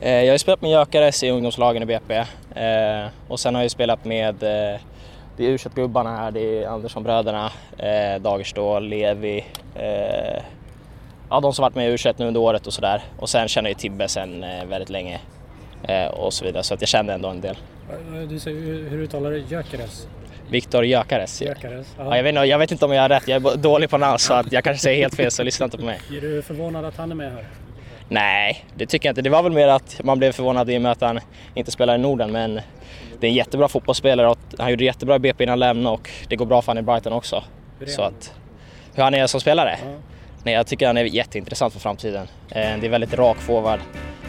Eh, 0.00 0.10
jag 0.24 0.32
har 0.32 0.38
spelat 0.38 0.62
med 0.62 0.70
Gökares 0.70 1.22
i 1.22 1.30
ungdomslagen 1.30 1.82
i 1.82 1.86
BP 1.86 2.14
eh, 2.16 3.06
och 3.28 3.40
sen 3.40 3.54
har 3.54 3.62
jag 3.62 3.70
spelat 3.70 4.04
med 4.04 4.42
eh, 4.42 4.80
det 5.36 5.44
är 5.46 5.48
u 5.50 5.58
gubbarna 5.74 6.16
här, 6.16 6.30
det 6.30 6.40
är 6.62 6.68
Anderssonbröderna, 6.68 7.50
eh, 7.78 8.20
Dagerstål, 8.22 8.88
Levi, 8.88 9.44
eh, 9.74 10.42
ja 11.30 11.40
de 11.40 11.52
som 11.52 11.62
varit 11.62 11.74
med 11.74 11.88
i 11.90 11.92
u 11.92 12.12
nu 12.16 12.26
under 12.26 12.40
året 12.40 12.66
och 12.66 12.72
sådär. 12.72 13.00
Och 13.18 13.28
sen 13.28 13.48
känner 13.48 13.70
jag 13.70 13.78
Tibbe 13.78 14.08
sen 14.08 14.44
eh, 14.44 14.64
väldigt 14.64 14.90
länge 14.90 15.20
eh, 15.88 16.06
och 16.06 16.32
så 16.32 16.44
vidare 16.44 16.62
så 16.62 16.74
att 16.74 16.80
jag 16.80 16.88
känner 16.88 17.14
ändå 17.14 17.28
en 17.28 17.40
del. 17.40 17.56
Eh, 17.90 18.28
Du 18.28 18.38
säger, 18.38 18.88
hur 18.90 18.98
uttalar 18.98 19.30
du 19.30 19.38
Gyökeres? 19.38 20.08
Viktor 20.50 20.84
Gökares. 20.84 21.42
Ja. 21.42 21.46
Gyökeres? 21.48 21.94
Ja, 21.98 22.16
jag, 22.16 22.22
vet, 22.22 22.30
inte- 22.34 22.44
jag 22.44 22.58
vet 22.58 22.72
inte 22.72 22.84
om 22.84 22.92
jag 22.92 23.02
har 23.02 23.08
rätt, 23.08 23.28
jag 23.28 23.46
är 23.46 23.56
dålig 23.56 23.90
på 23.90 23.98
namn 23.98 24.18
så 24.18 24.34
att 24.34 24.52
jag 24.52 24.64
kanske 24.64 24.82
säger 24.82 24.98
helt 25.02 25.14
fel 25.14 25.30
så 25.30 25.42
lyssna 25.42 25.64
inte 25.64 25.76
på 25.78 25.84
mig. 25.84 26.00
Är 26.16 26.20
du 26.20 26.42
förvånad 26.42 26.84
att 26.84 26.96
han 26.96 27.10
är 27.10 27.14
med 27.14 27.32
här? 27.32 27.44
Nej, 28.08 28.64
det 28.74 28.86
tycker 28.86 29.08
jag 29.08 29.10
inte. 29.12 29.22
Det 29.22 29.30
var 29.30 29.42
väl 29.42 29.52
mer 29.52 29.68
att 29.68 30.00
man 30.04 30.18
blev 30.18 30.32
förvånad 30.32 30.70
i 30.70 30.76
och 30.78 30.82
med 30.82 30.92
att 30.92 31.00
han 31.00 31.20
inte 31.54 31.70
spelar 31.70 31.94
i 31.94 31.98
Norden 31.98 32.32
men 32.32 32.54
det 33.20 33.26
är 33.26 33.28
en 33.28 33.34
jättebra 33.34 33.68
fotbollsspelare 33.68 34.28
och 34.28 34.38
han 34.58 34.70
gjorde 34.70 34.84
jättebra 34.84 35.16
i 35.16 35.18
BP 35.18 35.44
innan 35.44 35.50
han 35.52 35.58
lämnade 35.58 35.94
och 35.94 36.10
det 36.28 36.36
går 36.36 36.46
bra 36.46 36.62
för 36.62 36.72
han 36.72 36.78
i 36.78 36.82
Brighton 36.82 37.12
också. 37.12 37.44
Hur 37.78 37.86
är 37.86 37.90
Så 37.90 38.02
han? 38.02 38.12
att, 38.12 38.32
hur 38.94 39.02
han 39.02 39.14
är 39.14 39.26
som 39.26 39.40
spelare? 39.40 39.78
Ja. 39.82 39.88
Nej, 40.44 40.54
jag 40.54 40.66
tycker 40.66 40.86
han 40.86 40.96
är 40.96 41.04
jätteintressant 41.04 41.72
för 41.72 41.80
framtiden. 41.80 42.26
Eh, 42.50 42.78
Det 42.80 42.86
är 42.86 42.88
väldigt 42.90 43.14
rak 43.14 43.36
forward. 43.36 43.80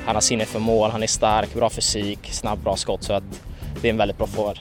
Han 0.08 0.16
har 0.16 0.22
sinne 0.22 0.46
för 0.46 0.60
mål, 0.60 0.92
han 0.92 1.04
är 1.04 1.08
stark, 1.08 1.54
bra 1.54 1.70
fysik, 1.70 2.20
snabb, 2.32 2.60
bra 2.60 2.76
skott 2.76 3.04
så 3.04 3.14
att 3.14 3.24
det 3.82 3.88
är 3.88 3.90
en 3.90 3.98
väldigt 3.98 4.18
bra 4.18 4.28
forward. 4.28 4.58